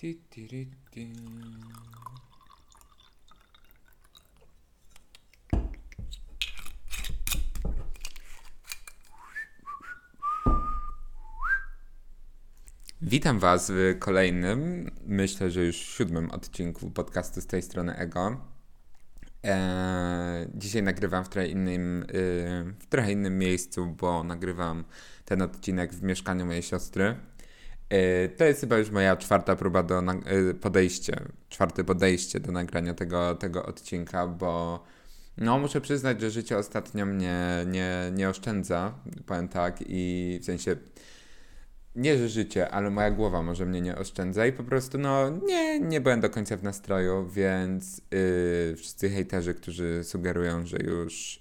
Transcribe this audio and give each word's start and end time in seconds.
Ti, 0.00 0.16
ti, 0.30 0.46
ri, 0.46 0.66
ti. 0.90 1.12
Witam 13.02 13.38
Was 13.38 13.70
w 13.70 13.98
kolejnym, 13.98 14.90
myślę, 15.06 15.50
że 15.50 15.64
już 15.64 15.76
siódmym 15.76 16.30
odcinku 16.30 16.90
podcastu 16.90 17.40
z 17.40 17.46
tej 17.46 17.62
strony 17.62 17.96
Ego. 17.96 18.40
Eee, 19.42 20.48
dzisiaj 20.54 20.82
nagrywam 20.82 21.24
w 21.24 21.28
trochę, 21.28 21.48
innym, 21.48 22.00
yy, 22.00 22.74
w 22.78 22.86
trochę 22.88 23.12
innym 23.12 23.38
miejscu, 23.38 23.86
bo 23.86 24.24
nagrywam 24.24 24.84
ten 25.24 25.42
odcinek 25.42 25.92
w 25.92 26.02
mieszkaniu 26.02 26.46
mojej 26.46 26.62
siostry. 26.62 27.16
Yy, 27.90 28.28
to 28.36 28.44
jest 28.44 28.60
chyba 28.60 28.78
już 28.78 28.90
moja 28.90 29.16
czwarta 29.16 29.56
próba 29.56 29.82
do 29.82 30.02
yy, 30.02 30.54
podejście, 30.54 31.20
czwarte 31.48 31.84
podejście 31.84 32.40
do 32.40 32.52
nagrania 32.52 32.94
tego, 32.94 33.34
tego 33.34 33.66
odcinka, 33.66 34.26
bo 34.26 34.84
no 35.36 35.58
muszę 35.58 35.80
przyznać, 35.80 36.20
że 36.20 36.30
życie 36.30 36.58
ostatnio 36.58 37.06
mnie 37.06 37.64
nie, 37.66 38.10
nie 38.12 38.28
oszczędza, 38.28 38.94
powiem 39.26 39.48
tak, 39.48 39.78
i 39.86 40.38
w 40.42 40.44
sensie 40.44 40.76
nie, 41.96 42.18
że 42.18 42.28
życie, 42.28 42.70
ale 42.70 42.90
moja 42.90 43.10
głowa 43.10 43.42
może 43.42 43.66
mnie 43.66 43.80
nie 43.80 43.96
oszczędza 43.96 44.46
i 44.46 44.52
po 44.52 44.64
prostu, 44.64 44.98
no, 44.98 45.30
nie, 45.30 45.80
nie 45.80 46.00
byłem 46.00 46.20
do 46.20 46.30
końca 46.30 46.56
w 46.56 46.62
nastroju, 46.62 47.28
więc 47.28 48.00
yy, 48.10 48.76
wszyscy 48.76 49.10
hejterzy, 49.10 49.54
którzy 49.54 50.04
sugerują, 50.04 50.66
że 50.66 50.76
już 50.76 51.40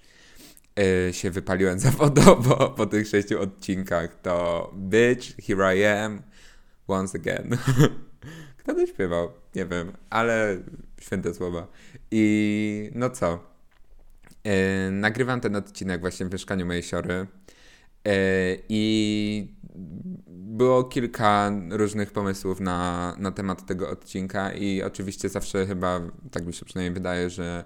yy, 0.78 1.14
się 1.14 1.31
wypaliłem 1.31 1.80
zawodowo 1.90 2.70
po 2.70 2.86
tych 2.86 3.08
sześciu 3.08 3.42
odcinkach, 3.42 4.22
to 4.22 4.72
bitch, 4.76 5.45
here 5.48 5.78
I 5.78 5.86
am, 5.86 6.22
once 6.90 7.18
again. 7.18 7.58
Kto 8.58 8.74
to 8.74 8.86
śpiewał? 8.86 9.32
Nie 9.56 9.66
wiem, 9.66 9.92
ale 10.10 10.58
święte 11.02 11.34
słowa. 11.34 11.68
I 12.12 12.92
no 12.96 13.09
co? 13.09 13.40
Yy, 14.46 14.52
nagrywam 14.92 15.42
ten 15.42 15.56
odcinek 15.56 16.02
właśnie 16.02 16.26
w 16.26 16.31
mieszkaniu 16.31 16.66
mojej 16.66 16.84
siory. 16.84 17.28
Yy, 18.06 18.14
I 18.70 19.54
było 20.28 20.84
kilka 20.84 21.52
różnych 21.70 22.12
pomysłów 22.12 22.59
na, 22.59 23.16
na 23.20 23.31
temat 23.31 23.66
tego 23.66 23.90
odcinka 23.90 24.52
i 24.53 24.81
oczywiście 24.81 25.30
zawsze 25.30 25.66
chyba, 25.66 26.02
tak 26.31 26.46
mi 26.46 26.53
się 26.53 26.66
przynajmniej 26.66 26.94
wydaje, 26.94 27.30
że 27.30 27.66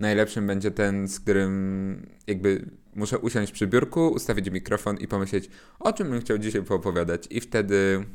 najlepszym 0.00 0.46
będzie 0.46 0.70
ten, 0.70 1.08
z 1.08 1.20
którym 1.20 2.06
jakby 2.26 2.70
muszę 2.94 3.18
usiąść 3.18 3.52
przy 3.52 3.66
biurku, 3.66 4.08
ustawić 4.08 4.50
mikrofon 4.50 4.96
i 4.96 5.08
pomyśleć, 5.08 5.50
o 5.78 5.92
czym 5.92 6.10
bym 6.10 6.20
chciał 6.20 6.38
dzisiaj 6.38 6.62
poopowiadać 6.62 7.26
i 7.30 7.40
wtedy, 7.40 8.06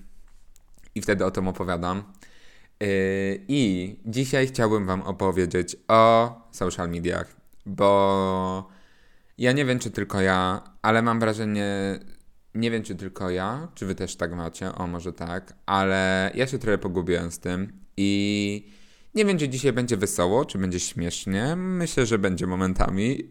i 0.97 1.01
wtedy 1.01 1.25
o 1.25 1.31
tym 1.31 1.47
opowiadam. 1.47 2.03
Yy, 2.79 2.87
I 3.47 3.95
dzisiaj 4.05 4.47
chciałbym 4.47 4.85
Wam 4.85 5.01
opowiedzieć 5.01 5.75
o 5.87 6.31
social 6.51 6.89
mediach, 6.89 7.35
bo 7.65 8.69
ja 9.37 9.51
nie 9.51 9.65
wiem, 9.65 9.79
czy 9.79 9.91
tylko 9.91 10.21
ja, 10.21 10.63
ale 10.81 11.01
mam 11.01 11.19
wrażenie, 11.19 11.99
nie 12.55 12.71
wiem, 12.71 12.83
czy 12.83 12.95
tylko 12.95 13.29
ja, 13.29 13.67
czy 13.75 13.85
wy 13.85 13.95
też 13.95 14.15
tak 14.15 14.33
macie, 14.35 14.75
o 14.75 14.87
może 14.87 15.13
tak, 15.13 15.53
ale 15.65 16.31
ja 16.35 16.47
się 16.47 16.59
trochę 16.59 16.77
pogubiłem 16.77 17.31
z 17.31 17.39
tym 17.39 17.73
i 17.97 18.71
nie 19.16 19.25
wiem, 19.25 19.38
czy 19.38 19.50
dzisiaj 19.50 19.73
będzie 19.73 19.97
wesoło, 19.97 20.45
czy 20.45 20.58
będzie 20.58 20.80
śmiesznie. 20.80 21.55
Myślę, 21.55 22.05
że 22.05 22.19
będzie 22.19 22.47
momentami, 22.47 23.17
yy, 23.17 23.25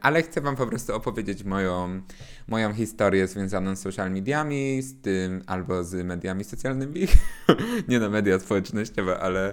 ale 0.00 0.22
chcę 0.22 0.40
Wam 0.40 0.56
po 0.56 0.66
prostu 0.66 0.94
opowiedzieć 0.94 1.44
moją, 1.44 2.02
moją 2.48 2.72
historię 2.74 3.26
związaną 3.26 3.76
z 3.76 3.80
social 3.80 4.10
mediami, 4.10 4.82
z 4.82 5.00
tym 5.02 5.42
albo 5.46 5.84
z 5.84 6.06
mediami 6.06 6.44
socjalnymi. 6.44 7.06
nie 7.88 8.00
na 8.00 8.08
media 8.08 8.38
społecznościowe, 8.38 9.18
ale 9.18 9.52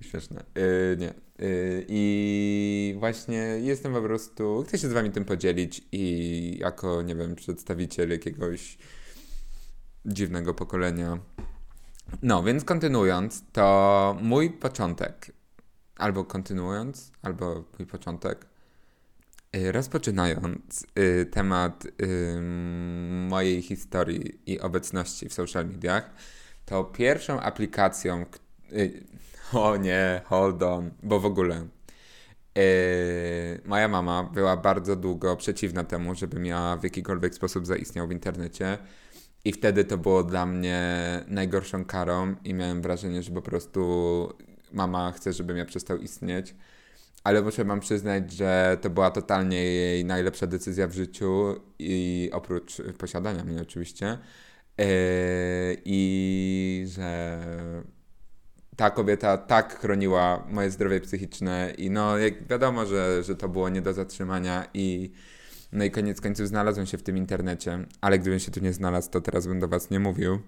śmieszne. 0.00 0.44
Yy, 0.54 0.96
nie. 0.98 1.14
Yy, 1.38 1.84
I 1.88 2.96
właśnie 2.98 3.38
jestem 3.38 3.92
po 3.92 4.02
prostu, 4.02 4.64
chcę 4.68 4.78
się 4.78 4.88
z 4.88 4.92
Wami 4.92 5.10
tym 5.10 5.24
podzielić 5.24 5.82
i 5.92 6.56
jako, 6.60 7.02
nie 7.02 7.14
wiem, 7.14 7.34
przedstawiciel 7.34 8.10
jakiegoś 8.10 8.78
dziwnego 10.06 10.54
pokolenia 10.54 11.18
no, 12.22 12.42
więc 12.42 12.64
kontynuując, 12.64 13.44
to 13.52 14.16
mój 14.22 14.50
początek, 14.50 15.32
albo 15.96 16.24
kontynuując, 16.24 17.12
albo 17.22 17.64
mój 17.78 17.86
początek, 17.86 18.46
y, 19.56 19.72
rozpoczynając 19.72 20.86
y, 20.98 21.26
temat 21.26 21.86
mojej 23.28 23.62
historii 23.62 24.40
i 24.46 24.60
obecności 24.60 25.28
w 25.28 25.34
social 25.34 25.66
mediach, 25.66 26.10
to 26.64 26.84
pierwszą 26.84 27.40
aplikacją, 27.40 28.26
y, 28.72 29.04
o 29.52 29.76
nie, 29.76 30.22
hold 30.24 30.62
on, 30.62 30.90
bo 31.02 31.20
w 31.20 31.26
ogóle 31.26 31.66
moja 33.64 33.88
mama 33.88 34.22
była 34.22 34.56
bardzo 34.56 34.96
długo 34.96 35.36
przeciwna 35.36 35.84
temu, 35.84 36.14
żebym 36.14 36.46
ja 36.46 36.76
w 36.80 36.84
jakikolwiek 36.84 37.34
sposób 37.34 37.66
zaistniał 37.66 38.08
w 38.08 38.12
internecie 38.12 38.78
i 39.44 39.52
wtedy 39.52 39.84
to 39.84 39.98
było 39.98 40.24
dla 40.24 40.46
mnie 40.46 40.80
najgorszą 41.28 41.84
karą 41.84 42.34
i 42.44 42.54
miałem 42.54 42.82
wrażenie, 42.82 43.22
że 43.22 43.30
po 43.30 43.42
prostu 43.42 43.82
mama 44.72 45.12
chce, 45.12 45.32
żebym 45.32 45.56
ja 45.56 45.64
przestał 45.64 45.98
istnieć. 45.98 46.54
Ale 47.24 47.42
muszę 47.42 47.64
wam 47.64 47.80
przyznać, 47.80 48.32
że 48.32 48.78
to 48.80 48.90
była 48.90 49.10
totalnie 49.10 49.64
jej 49.64 50.04
najlepsza 50.04 50.46
decyzja 50.46 50.86
w 50.86 50.92
życiu 50.92 51.60
i 51.78 52.30
oprócz 52.32 52.82
posiadania 52.98 53.44
mnie 53.44 53.62
oczywiście. 53.62 54.18
Yy, 54.78 54.86
I 55.84 56.84
że 56.88 57.38
ta 58.76 58.90
kobieta 58.90 59.38
tak 59.38 59.80
chroniła 59.80 60.46
moje 60.50 60.70
zdrowie 60.70 61.00
psychiczne 61.00 61.72
i 61.78 61.90
no 61.90 62.18
jak 62.18 62.46
wiadomo, 62.48 62.86
że, 62.86 63.22
że 63.22 63.36
to 63.36 63.48
było 63.48 63.68
nie 63.68 63.82
do 63.82 63.92
zatrzymania 63.92 64.66
i 64.74 65.12
no 65.72 65.84
i 65.84 65.90
koniec 65.90 66.20
końców 66.20 66.48
znalazłem 66.48 66.86
się 66.86 66.98
w 66.98 67.02
tym 67.02 67.16
internecie, 67.16 67.78
ale 68.00 68.18
gdybym 68.18 68.38
się 68.38 68.50
tu 68.50 68.60
nie 68.60 68.72
znalazł, 68.72 69.10
to 69.10 69.20
teraz 69.20 69.46
bym 69.46 69.60
do 69.60 69.68
was 69.68 69.90
nie 69.90 70.00
mówił. 70.00 70.38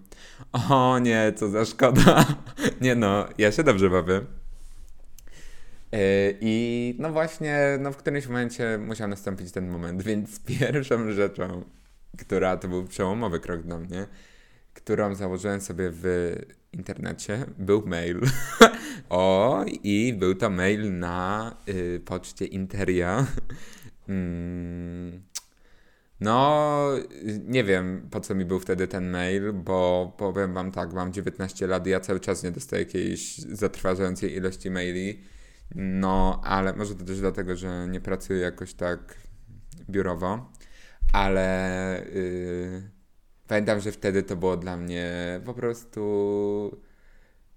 O 0.53 0.99
nie, 0.99 1.33
co 1.37 1.49
za 1.49 1.65
szkoda. 1.65 2.27
nie 2.81 2.95
no, 2.95 3.27
ja 3.39 3.53
się 3.53 3.63
dobrze 3.63 3.91
bawię. 3.91 4.21
E, 5.93 6.33
I 6.41 6.95
no 6.99 7.13
właśnie, 7.13 7.79
no 7.81 7.93
w 7.93 7.97
którymś 7.97 8.27
momencie 8.27 8.79
musiał 8.79 9.09
nastąpić 9.09 9.53
ten 9.53 9.69
moment, 9.69 10.03
więc 10.09 10.41
pierwszą 10.41 11.13
rzeczą, 11.13 11.65
która 12.19 12.57
to 12.57 12.69
był 12.69 12.85
przełomowy 12.85 13.41
krok 13.41 13.63
dla 13.63 13.79
mnie, 13.79 14.07
którą 14.75 15.15
założyłem 15.15 15.61
sobie 15.61 15.91
w 15.93 16.35
internecie, 16.73 17.45
był 17.59 17.87
mail. 17.87 18.21
o, 19.11 19.65
i 19.83 20.15
był 20.19 20.35
to 20.35 20.51
mail 20.51 20.99
na 20.99 21.57
y, 21.69 22.01
poczcie 22.05 22.47
Interia. 22.47 23.27
Mm, 24.11 25.23
no, 26.21 26.91
nie 27.45 27.65
wiem 27.65 28.09
po 28.11 28.21
co 28.21 28.35
mi 28.35 28.45
był 28.45 28.61
wtedy 28.61 28.89
ten 28.89 29.11
mail, 29.11 29.53
bo 29.53 30.13
powiem 30.19 30.55
wam 30.55 30.73
tak, 30.73 30.93
mam 30.93 31.13
19 31.13 31.67
lat 31.67 31.87
i 31.87 31.91
ja 31.91 32.01
cały 32.01 32.21
czas 32.21 32.43
nie 32.43 32.51
dostaję 32.51 32.83
jakiejś 32.83 33.39
zatrważającej 33.39 34.37
ilości 34.37 34.71
maili. 34.71 35.21
No, 35.75 36.41
ale 36.45 36.73
może 36.73 36.95
to 36.95 37.05
też 37.05 37.21
dlatego, 37.21 37.57
że 37.57 37.89
nie 37.89 38.01
pracuję 38.01 38.41
jakoś 38.41 38.75
tak 38.75 39.17
biurowo, 39.91 40.53
ale 41.13 42.07
yy, 42.15 42.91
pamiętam, 43.49 43.81
że 43.81 43.93
wtedy 43.93 44.23
to 44.23 44.37
było 44.37 44.57
dla 44.57 44.77
mnie 44.77 45.41
po 45.45 45.55
prostu 45.55 46.81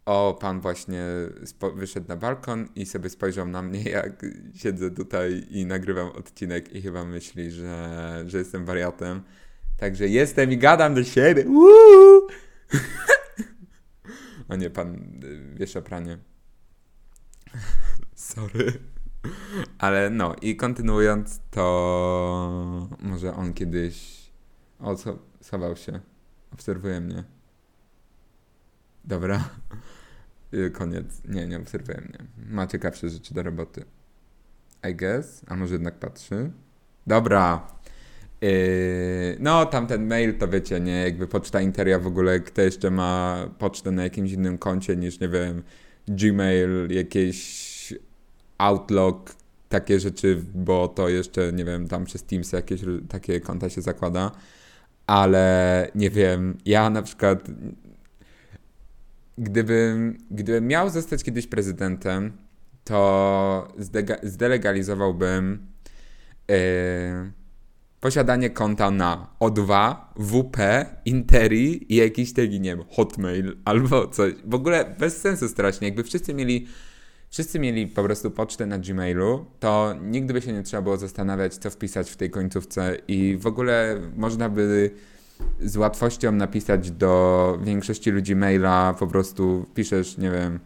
o, 0.05 0.37
pan 0.41 0.61
właśnie 0.61 1.03
wyszedł 1.75 2.07
na 2.07 2.15
balkon 2.15 2.67
i 2.75 2.85
sobie 2.85 3.09
spojrzał 3.09 3.47
na 3.47 3.61
mnie, 3.61 3.83
jak 3.83 4.25
siedzę 4.53 4.91
tutaj 4.91 5.47
i 5.49 5.65
nagrywam 5.65 6.09
odcinek 6.09 6.75
i 6.75 6.81
chyba 6.81 7.05
myśli, 7.05 7.51
że, 7.51 8.23
że 8.27 8.37
jestem 8.37 8.65
wariatem. 8.65 9.23
Także 9.77 10.07
jestem 10.07 10.51
i 10.51 10.57
gadam 10.57 10.95
do 10.95 11.03
siebie. 11.03 11.45
Uuu! 11.47 12.27
o 14.49 14.55
nie, 14.55 14.69
pan 14.69 14.95
y, 15.23 15.55
wiesza 15.55 15.81
pranie. 15.81 16.17
Sorry. 18.15 18.73
Ale 19.77 20.09
no, 20.09 20.35
i 20.41 20.55
kontynuując, 20.55 21.41
to 21.51 22.89
może 22.99 23.35
on 23.35 23.53
kiedyś. 23.53 24.23
O? 24.79 24.95
Schował 25.41 25.75
się. 25.75 25.99
Obserwuje 26.53 27.01
mnie. 27.01 27.23
Dobra. 29.03 29.43
Y, 30.53 30.71
koniec. 30.71 31.05
Nie, 31.27 31.47
nie 31.47 31.57
obserwuję 31.57 32.01
mnie. 32.01 32.27
Ma 32.49 32.67
ciekawsze 32.67 33.09
rzeczy 33.09 33.33
do 33.33 33.43
roboty. 33.43 33.85
I 34.89 34.95
guess. 34.95 35.41
A 35.47 35.55
może 35.55 35.73
jednak 35.73 35.99
patrzy? 35.99 36.51
Dobra. 37.07 37.67
Yy, 38.41 39.37
no, 39.39 39.65
tamten 39.65 40.07
mail 40.07 40.37
to 40.37 40.47
wiecie, 40.47 40.79
nie? 40.79 41.03
Jakby 41.03 41.27
poczta 41.27 41.61
Interia 41.61 41.99
w 41.99 42.07
ogóle, 42.07 42.39
kto 42.39 42.61
jeszcze 42.61 42.91
ma 42.91 43.37
pocztę 43.59 43.91
na 43.91 44.03
jakimś 44.03 44.31
innym 44.31 44.57
koncie 44.57 44.95
niż, 44.95 45.19
nie 45.19 45.29
wiem, 45.29 45.63
Gmail, 46.07 46.87
jakieś 46.89 47.93
Outlook, 48.57 49.35
takie 49.69 49.99
rzeczy, 49.99 50.41
bo 50.55 50.87
to 50.87 51.09
jeszcze, 51.09 51.53
nie 51.53 51.65
wiem, 51.65 51.87
tam 51.87 52.05
przez 52.05 52.23
Teams 52.23 52.51
jakieś 52.51 52.81
takie 53.09 53.39
konta 53.39 53.69
się 53.69 53.81
zakłada. 53.81 54.31
Ale 55.07 55.87
nie 55.95 56.09
wiem, 56.09 56.57
ja 56.65 56.89
na 56.89 57.01
przykład 57.01 57.47
gdybym, 59.37 60.17
gdybym 60.31 60.67
miał 60.67 60.89
zostać 60.89 61.23
kiedyś 61.23 61.47
prezydentem, 61.47 62.37
to 62.83 63.67
zdelegalizowałbym 64.23 65.67
yy, 66.47 66.55
posiadanie 67.99 68.49
konta 68.49 68.91
na 68.91 69.27
O2, 69.39 69.95
WP, 70.17 70.57
Interi 71.05 71.93
i 71.93 71.95
jakiś 71.95 72.33
taki, 72.33 72.59
nie 72.59 72.75
wiem, 72.75 72.85
Hotmail 72.89 73.57
albo 73.65 74.07
coś. 74.07 74.33
W 74.45 74.55
ogóle 74.55 74.95
bez 74.99 75.17
sensu 75.17 75.47
strasznie. 75.47 75.87
Jakby 75.87 76.03
wszyscy 76.03 76.33
mieli, 76.33 76.67
wszyscy 77.29 77.59
mieli 77.59 77.87
po 77.87 78.03
prostu 78.03 78.31
pocztę 78.31 78.65
na 78.65 78.79
Gmailu, 78.79 79.45
to 79.59 79.95
nigdy 80.01 80.33
by 80.33 80.41
się 80.41 80.53
nie 80.53 80.63
trzeba 80.63 80.81
było 80.81 80.97
zastanawiać, 80.97 81.55
co 81.55 81.69
wpisać 81.69 82.11
w 82.11 82.17
tej 82.17 82.29
końcówce 82.29 82.97
i 83.07 83.37
w 83.37 83.47
ogóle 83.47 84.01
można 84.15 84.49
by 84.49 84.91
z 85.59 85.77
łatwością 85.77 86.31
napisać 86.31 86.91
do 86.91 87.57
większości 87.63 88.11
ludzi 88.11 88.35
maila, 88.35 88.95
po 88.99 89.07
prostu 89.07 89.65
piszesz, 89.73 90.17
nie 90.17 90.31
wiem, 90.31 90.59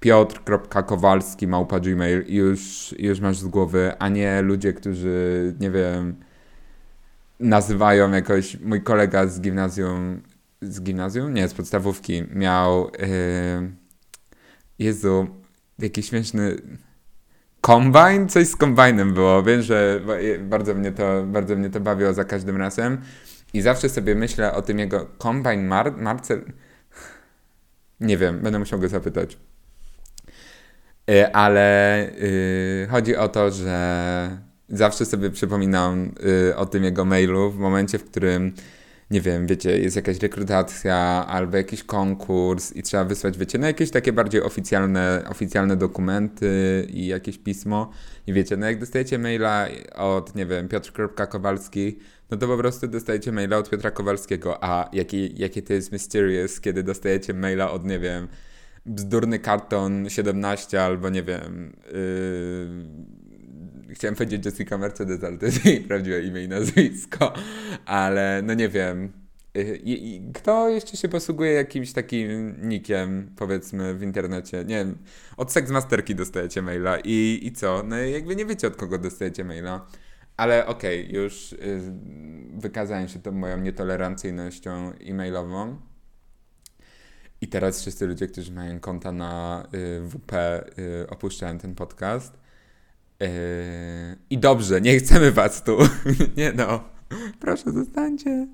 piotr.kowalski 0.00 1.46
małpa 1.46 1.80
gmail 1.80 2.24
i 2.26 2.34
już, 2.34 2.94
już 2.98 3.20
masz 3.20 3.38
z 3.38 3.46
głowy, 3.46 3.92
a 3.98 4.08
nie 4.08 4.42
ludzie, 4.42 4.72
którzy, 4.72 5.54
nie 5.60 5.70
wiem, 5.70 6.16
nazywają 7.40 8.10
jakoś, 8.10 8.60
mój 8.60 8.82
kolega 8.82 9.26
z 9.26 9.40
gimnazjum, 9.40 10.22
z 10.62 10.80
gimnazjum? 10.82 11.34
Nie, 11.34 11.48
z 11.48 11.54
podstawówki 11.54 12.22
miał, 12.34 12.90
yy, 12.98 13.72
Jezu, 14.78 15.26
jakiś 15.78 16.08
śmieszny 16.08 16.56
kombajn? 17.60 18.28
Coś 18.28 18.48
z 18.48 18.56
kombajnem 18.56 19.14
było, 19.14 19.42
wiem, 19.42 19.62
że 19.62 20.00
bardzo 20.40 20.74
mnie 20.74 20.92
to, 20.92 21.24
bardzo 21.26 21.56
mnie 21.56 21.70
to 21.70 21.80
bawiło 21.80 22.12
za 22.12 22.24
każdym 22.24 22.56
razem 22.56 22.98
i 23.52 23.60
zawsze 23.60 23.88
sobie 23.88 24.14
myślę 24.14 24.54
o 24.54 24.62
tym 24.62 24.78
jego 24.78 25.06
kombajn 25.18 25.66
Mar 25.66 25.96
Marcel... 25.96 26.44
Nie 28.00 28.16
wiem, 28.16 28.40
będę 28.40 28.58
musiał 28.58 28.78
go 28.78 28.88
zapytać. 28.88 29.38
Yy, 31.06 31.32
ale 31.32 32.06
yy, 32.18 32.88
chodzi 32.90 33.16
o 33.16 33.28
to, 33.28 33.50
że 33.50 34.38
zawsze 34.68 35.06
sobie 35.06 35.30
przypominam 35.30 36.12
yy, 36.46 36.56
o 36.56 36.66
tym 36.66 36.84
jego 36.84 37.04
mailu 37.04 37.50
w 37.50 37.58
momencie, 37.58 37.98
w 37.98 38.04
którym 38.10 38.52
nie 39.12 39.20
wiem, 39.20 39.46
wiecie, 39.46 39.78
jest 39.78 39.96
jakaś 39.96 40.18
rekrutacja 40.18 40.96
albo 41.28 41.56
jakiś 41.56 41.84
konkurs 41.84 42.72
i 42.76 42.82
trzeba 42.82 43.04
wysłać, 43.04 43.38
wiecie, 43.38 43.58
no 43.58 43.66
jakieś 43.66 43.90
takie 43.90 44.12
bardziej 44.12 44.42
oficjalne, 44.42 45.24
oficjalne 45.28 45.76
dokumenty 45.76 46.86
i 46.90 47.06
jakieś 47.06 47.38
pismo. 47.38 47.90
I 48.26 48.32
wiecie, 48.32 48.56
no 48.56 48.66
jak 48.66 48.80
dostajecie 48.80 49.18
maila 49.18 49.66
od, 49.94 50.34
nie 50.34 50.46
wiem, 50.46 50.68
Piotr 50.68 50.92
Kowalski, 51.30 51.98
no 52.32 52.38
to 52.38 52.46
po 52.46 52.56
prostu 52.56 52.88
dostajecie 52.88 53.32
maila 53.32 53.56
od 53.56 53.70
Piotra 53.70 53.90
Kowalskiego. 53.90 54.64
A 54.64 54.88
jaki, 54.92 55.40
jakie 55.40 55.62
to 55.62 55.72
jest 55.72 55.92
mysterious, 55.92 56.60
kiedy 56.60 56.82
dostajecie 56.82 57.34
maila 57.34 57.70
od, 57.70 57.84
nie 57.84 57.98
wiem, 57.98 58.28
bzdurny 58.86 59.38
karton 59.38 60.10
17 60.10 60.82
albo 60.82 61.08
nie 61.08 61.22
wiem. 61.22 61.76
Yy, 63.88 63.94
chciałem 63.94 64.14
powiedzieć 64.14 64.44
Jessica 64.44 64.78
Mercedes, 64.78 65.24
ale 65.24 65.38
to 65.38 65.46
jest 65.46 65.64
jej 65.66 65.80
prawdziwe 65.80 66.22
imię 66.22 66.44
i 66.44 66.48
nazwisko. 66.48 67.32
Ale 67.86 68.42
no 68.44 68.54
nie 68.54 68.68
wiem. 68.68 69.12
Yy, 69.54 70.32
kto 70.34 70.68
jeszcze 70.68 70.96
się 70.96 71.08
posługuje 71.08 71.52
jakimś 71.52 71.92
takim 71.92 72.56
nikiem, 72.62 73.30
powiedzmy, 73.36 73.94
w 73.94 74.02
internecie? 74.02 74.64
Nie 74.64 74.76
wiem, 74.76 74.98
od 75.36 75.52
Sexmasterki 75.52 76.14
dostajecie 76.14 76.62
maila 76.62 76.98
i, 77.04 77.40
i 77.42 77.52
co? 77.52 77.82
No 77.82 77.96
jakby 77.96 78.36
nie 78.36 78.46
wiecie, 78.46 78.66
od 78.66 78.76
kogo 78.76 78.98
dostajecie 78.98 79.44
maila. 79.44 79.86
Ale 80.36 80.66
okej, 80.66 81.06
okay, 81.06 81.20
już 81.22 81.52
yy, 81.52 81.80
wykazałem 82.58 83.08
się 83.08 83.18
tą 83.18 83.32
moją 83.32 83.58
nietolerancyjnością 83.58 84.92
e-mailową. 84.92 85.76
I 87.40 87.48
teraz 87.48 87.80
wszyscy 87.80 88.06
ludzie, 88.06 88.26
którzy 88.26 88.52
mają 88.52 88.80
konta 88.80 89.12
na 89.12 89.66
y, 89.74 90.08
WP, 90.08 90.32
y, 90.78 91.06
opuszczają 91.10 91.58
ten 91.58 91.74
podcast. 91.74 92.38
Y, 93.22 93.26
I 94.30 94.38
dobrze, 94.38 94.80
nie 94.80 94.98
chcemy 94.98 95.32
was 95.32 95.64
tu. 95.64 95.78
nie 96.36 96.52
no, 96.52 96.84
proszę 97.40 97.72
zostańcie. 97.72 98.48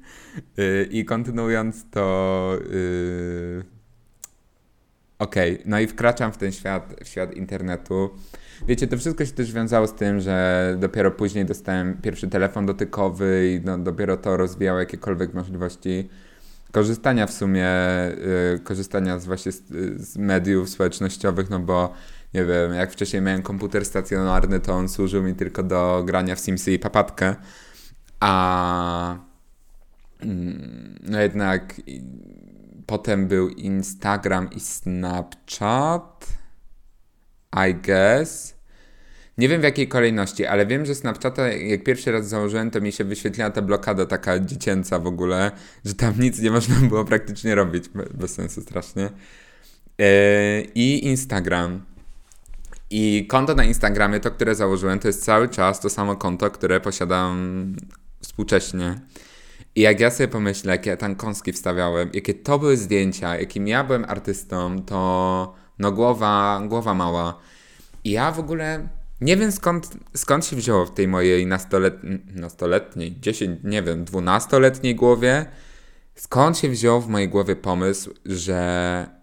Y, 0.58 0.88
I 0.90 1.04
kontynuując 1.04 1.90
to. 1.90 2.58
Y, 2.70 3.64
okej, 5.18 5.52
okay. 5.52 5.64
no 5.66 5.80
i 5.80 5.86
wkraczam 5.86 6.32
w 6.32 6.36
ten 6.36 6.52
świat, 6.52 6.94
w 7.04 7.08
świat 7.08 7.34
internetu. 7.34 8.10
Wiecie, 8.66 8.86
to 8.86 8.98
wszystko 8.98 9.24
się 9.24 9.32
też 9.32 9.52
wiązało 9.52 9.86
z 9.86 9.94
tym, 9.94 10.20
że 10.20 10.76
dopiero 10.80 11.10
później 11.10 11.44
dostałem 11.44 11.96
pierwszy 12.02 12.28
telefon 12.28 12.66
dotykowy 12.66 13.52
i 13.54 13.64
no, 13.64 13.78
dopiero 13.78 14.16
to 14.16 14.36
rozwijało 14.36 14.78
jakiekolwiek 14.78 15.34
możliwości 15.34 16.08
korzystania 16.72 17.26
w 17.26 17.32
sumie, 17.32 17.68
y, 18.56 18.60
korzystania 18.64 19.18
z 19.18 19.26
właśnie 19.26 19.52
z, 19.52 19.62
z, 19.96 20.16
mediów 20.16 20.68
społecznościowych, 20.68 21.50
no 21.50 21.60
bo 21.60 21.92
nie 22.34 22.44
wiem, 22.44 22.74
jak 22.74 22.92
wcześniej 22.92 23.22
miałem 23.22 23.42
komputer 23.42 23.84
stacjonarny, 23.84 24.60
to 24.60 24.72
on 24.72 24.88
służył 24.88 25.22
mi 25.22 25.34
tylko 25.34 25.62
do 25.62 26.02
grania 26.06 26.34
w 26.34 26.40
Simsy 26.40 26.72
i 26.72 26.78
papatkę, 26.78 27.36
a 28.20 29.16
mm, 30.20 30.98
no 31.02 31.20
jednak 31.20 31.80
potem 32.86 33.28
był 33.28 33.48
Instagram 33.48 34.50
i 34.50 34.60
Snapchat, 34.60 36.26
I 37.68 37.74
guess. 37.74 38.58
Nie 39.38 39.48
wiem 39.48 39.60
w 39.60 39.64
jakiej 39.64 39.88
kolejności, 39.88 40.46
ale 40.46 40.66
wiem, 40.66 40.86
że 40.86 40.94
Snapchata 40.94 41.48
jak 41.48 41.84
pierwszy 41.84 42.12
raz 42.12 42.28
założyłem, 42.28 42.70
to 42.70 42.80
mi 42.80 42.92
się 42.92 43.04
wyświetliła 43.04 43.50
ta 43.50 43.62
blokada 43.62 44.06
taka 44.06 44.40
dziecięca 44.40 44.98
w 44.98 45.06
ogóle, 45.06 45.50
że 45.84 45.94
tam 45.94 46.14
nic 46.20 46.40
nie 46.40 46.50
można 46.50 46.74
było 46.88 47.04
praktycznie 47.04 47.54
robić. 47.54 47.84
Bez 48.14 48.34
sensu 48.34 48.60
strasznie. 48.60 49.10
Yy, 49.98 50.06
I 50.74 51.06
Instagram. 51.06 51.84
I 52.90 53.26
konto 53.28 53.54
na 53.54 53.64
Instagramie, 53.64 54.20
to 54.20 54.30
które 54.30 54.54
założyłem, 54.54 54.98
to 54.98 55.08
jest 55.08 55.24
cały 55.24 55.48
czas 55.48 55.80
to 55.80 55.90
samo 55.90 56.16
konto, 56.16 56.50
które 56.50 56.80
posiadam 56.80 57.74
współcześnie. 58.22 59.00
I 59.74 59.80
jak 59.80 60.00
ja 60.00 60.10
sobie 60.10 60.28
pomyślę, 60.28 60.72
jakie 60.72 60.96
tam 60.96 61.14
kąski 61.14 61.52
wstawiałem, 61.52 62.10
jakie 62.12 62.34
to 62.34 62.58
były 62.58 62.76
zdjęcia, 62.76 63.36
jakim 63.36 63.68
ja 63.68 63.84
byłem 63.84 64.04
artystą, 64.04 64.82
to 64.82 65.54
no 65.78 65.92
głowa, 65.92 66.62
głowa 66.68 66.94
mała. 66.94 67.38
I 68.04 68.10
ja 68.10 68.32
w 68.32 68.38
ogóle 68.38 68.88
nie 69.20 69.36
wiem 69.36 69.52
skąd, 69.52 69.90
skąd 70.16 70.46
się 70.46 70.56
wzięło 70.56 70.86
w 70.86 70.94
tej 70.94 71.08
mojej 71.08 71.46
nastolet, 71.46 71.94
nastoletniej, 72.34 73.20
10, 73.20 73.60
nie 73.64 73.82
wiem, 73.82 74.04
dwunastoletniej 74.04 74.94
głowie, 74.94 75.46
skąd 76.14 76.58
się 76.58 76.68
wziął 76.68 77.00
w 77.00 77.08
mojej 77.08 77.28
głowie 77.28 77.56
pomysł, 77.56 78.14
że 78.24 79.18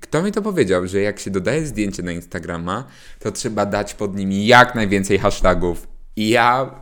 kto 0.00 0.22
mi 0.22 0.32
to 0.32 0.42
powiedział, 0.42 0.86
że 0.86 1.00
jak 1.00 1.18
się 1.18 1.30
dodaje 1.30 1.66
zdjęcie 1.66 2.02
na 2.02 2.12
Instagrama, 2.12 2.84
to 3.18 3.32
trzeba 3.32 3.66
dać 3.66 3.94
pod 3.94 4.16
nimi 4.16 4.46
jak 4.46 4.74
najwięcej 4.74 5.18
hashtagów. 5.18 5.88
I 6.16 6.28
ja, 6.28 6.74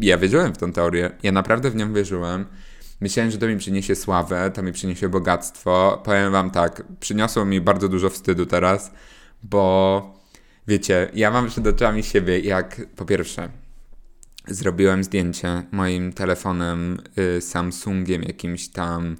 ja 0.00 0.18
wierzyłem 0.18 0.54
w 0.54 0.58
tą 0.58 0.72
teorię. 0.72 1.10
Ja 1.22 1.32
naprawdę 1.32 1.70
w 1.70 1.76
nią 1.76 1.92
wierzyłem. 1.92 2.46
Myślałem, 3.04 3.30
że 3.30 3.38
to 3.38 3.46
mi 3.46 3.56
przyniesie 3.56 3.94
sławę, 3.94 4.50
to 4.54 4.62
mi 4.62 4.72
przyniesie 4.72 5.08
bogactwo. 5.08 6.02
Powiem 6.04 6.32
wam 6.32 6.50
tak, 6.50 6.82
przyniosło 7.00 7.44
mi 7.44 7.60
bardzo 7.60 7.88
dużo 7.88 8.10
wstydu 8.10 8.46
teraz, 8.46 8.90
bo 9.42 10.14
Wiecie, 10.68 11.10
ja 11.14 11.30
mam 11.30 11.48
przed 11.48 11.66
oczami 11.66 12.02
siebie, 12.02 12.40
jak 12.40 12.80
po 12.96 13.04
pierwsze 13.04 13.48
zrobiłem 14.48 15.04
zdjęcie 15.04 15.62
moim 15.72 16.12
telefonem 16.12 16.98
y, 17.36 17.40
Samsungiem 17.40 18.22
jakimś 18.22 18.68
tam. 18.68 19.16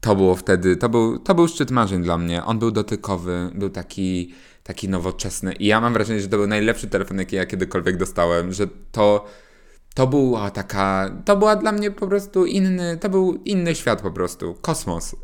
To 0.00 0.16
było 0.16 0.36
wtedy, 0.36 0.76
to 0.76 0.88
był, 0.88 1.18
to 1.18 1.34
był 1.34 1.48
szczyt 1.48 1.70
marzeń 1.70 2.02
dla 2.02 2.18
mnie. 2.18 2.44
On 2.44 2.58
był 2.58 2.70
dotykowy, 2.70 3.50
był 3.54 3.70
taki, 3.70 4.34
taki 4.62 4.88
nowoczesny. 4.88 5.52
I 5.52 5.66
ja 5.66 5.80
mam 5.80 5.92
wrażenie, 5.92 6.20
że 6.20 6.28
to 6.28 6.36
był 6.36 6.46
najlepszy 6.46 6.86
telefon, 6.86 7.18
jaki 7.18 7.36
ja 7.36 7.46
kiedykolwiek 7.46 7.96
dostałem, 7.96 8.52
że 8.52 8.66
to, 8.92 9.26
to 9.98 10.06
była 10.06 10.50
taka, 10.50 11.10
to 11.24 11.36
była 11.36 11.56
dla 11.56 11.72
mnie 11.72 11.90
po 11.90 12.06
prostu 12.06 12.46
inny, 12.46 12.96
to 12.96 13.08
był 13.08 13.34
inny 13.44 13.74
świat 13.74 14.02
po 14.02 14.10
prostu, 14.10 14.54
kosmos. 14.60 15.16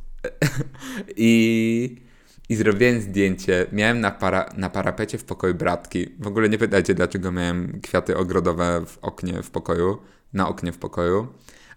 I 1.17 2.05
i 2.49 2.57
zrobiłem 2.57 3.01
zdjęcie. 3.01 3.67
Miałem 3.73 4.01
na, 4.01 4.11
para, 4.11 4.51
na 4.57 4.71
parapecie 4.71 5.19
w 5.19 5.25
pokoju 5.25 5.55
bratki. 5.55 6.07
W 6.19 6.27
ogóle 6.27 6.49
nie 6.49 6.59
pytajcie, 6.59 6.95
dlaczego 6.95 7.33
miałem 7.33 7.81
kwiaty 7.81 8.17
ogrodowe 8.17 8.87
w 8.87 8.99
oknie 8.99 9.43
w 9.43 9.51
pokoju, 9.51 9.99
na 10.33 10.49
oknie 10.49 10.73
w 10.73 10.79
pokoju. 10.79 11.27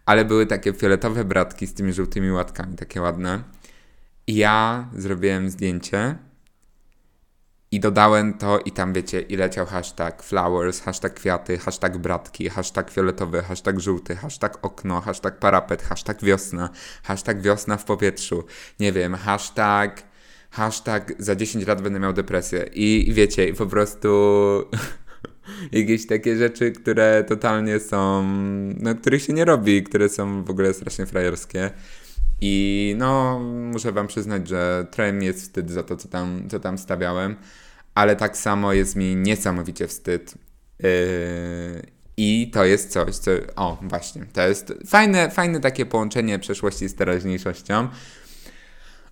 Ale 0.06 0.25
były 0.25 0.46
takie 0.46 0.74
fioletowe 0.74 1.25
bratki 1.25 1.68
z 1.68 1.74
tymi 1.74 1.94
żółtymi 1.94 2.32
łatkami, 2.32 2.75
takie 2.75 3.01
ładne. 3.01 3.44
I 4.27 4.36
ja 4.36 4.89
zrobiłem 4.96 5.50
zdjęcie 5.50 6.16
i 7.72 7.80
dodałem 7.80 8.34
to 8.34 8.60
i 8.60 8.72
tam 8.72 8.94
wiecie, 8.94 9.22
i 9.22 9.38
leciał 9.38 9.66
hashtag 9.66 10.24
flowers, 10.24 10.82
hashtag 10.82 11.14
kwiaty, 11.14 11.58
hashtag 11.58 11.98
bratki, 11.98 12.50
hashtag 12.50 12.92
fioletowy, 12.92 13.42
hashtag 13.42 13.80
żółty, 13.80 14.16
hashtag 14.16 14.58
okno, 14.62 15.02
hashtag 15.02 15.40
parapet, 15.40 15.84
hashtag 15.84 16.24
wiosna, 16.24 16.70
hashtag 17.04 17.42
wiosna 17.42 17.78
w 17.78 17.86
powietrzu, 17.86 18.44
nie 18.80 18.92
wiem, 18.92 19.16
hashtag 19.16 20.04
hashtag 20.52 21.14
za 21.20 21.36
10 21.36 21.68
lat 21.68 21.82
będę 21.82 22.00
miał 22.00 22.14
depresję. 22.14 22.70
I, 22.74 23.10
i 23.10 23.14
wiecie, 23.14 23.54
po 23.54 23.66
prostu 23.66 24.10
jakieś 25.72 26.08
takie 26.08 26.38
rzeczy, 26.38 26.72
które 26.72 27.24
totalnie 27.28 27.80
są, 27.80 28.24
no 28.80 28.96
których 28.96 29.22
się 29.22 29.34
nie 29.34 29.46
robi, 29.46 29.84
które 29.84 30.10
są 30.10 30.44
w 30.44 30.50
ogóle 30.50 30.74
strasznie 30.74 31.06
frajerskie. 31.06 31.72
I 32.41 32.96
no, 32.98 33.39
muszę 33.39 33.91
wam 33.91 34.08
przyznać, 34.08 34.48
że 34.48 34.88
mi 35.13 35.25
jest 35.25 35.41
wstyd 35.41 35.72
za 35.72 35.84
to, 35.84 35.98
co 35.98 36.08
tam, 36.08 36.50
co 36.50 36.60
tam 36.60 36.77
stawiałem, 36.77 37.36
ale 37.96 38.15
tak 38.15 38.38
samo 38.38 38.74
jest 38.74 38.96
mi 38.96 39.15
niesamowicie 39.15 39.88
wstyd. 39.88 40.34
Yy, 40.79 40.89
I 42.17 42.51
to 42.53 42.65
jest 42.65 42.91
coś, 42.91 43.15
co. 43.15 43.32
O, 43.56 43.77
właśnie, 43.82 44.25
to 44.34 44.48
jest 44.48 44.74
fajne, 44.88 45.32
fajne 45.32 45.60
takie 45.60 45.86
połączenie 45.86 46.39
przeszłości 46.39 46.89
z 46.89 46.96
teraźniejszością. 46.96 47.88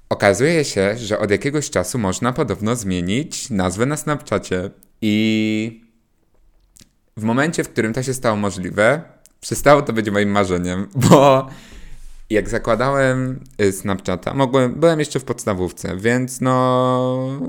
Okazuje 0.10 0.66
się, 0.66 0.98
że 0.98 1.20
od 1.20 1.32
jakiegoś 1.32 1.70
czasu 1.70 1.98
można 1.98 2.34
podobno 2.34 2.76
zmienić 2.76 3.50
nazwę 3.50 3.86
na 3.86 3.98
Snapchacie. 3.98 4.70
I 5.02 5.86
w 7.18 7.24
momencie, 7.24 7.64
w 7.64 7.70
którym 7.70 7.94
to 7.94 8.04
się 8.04 8.14
stało 8.14 8.36
możliwe, 8.36 9.02
przestało 9.42 9.82
to 9.82 9.94
być 9.94 10.10
moim 10.10 10.30
marzeniem, 10.30 10.88
bo 11.10 11.50
jak 12.30 12.50
zakładałem 12.50 13.40
y, 13.62 13.72
Snapchata, 13.72 14.34
mogłem, 14.34 14.74
byłem 14.74 15.00
jeszcze 15.00 15.20
w 15.20 15.24
podstawówce, 15.24 15.98
więc 15.98 16.42
no. 16.42 17.40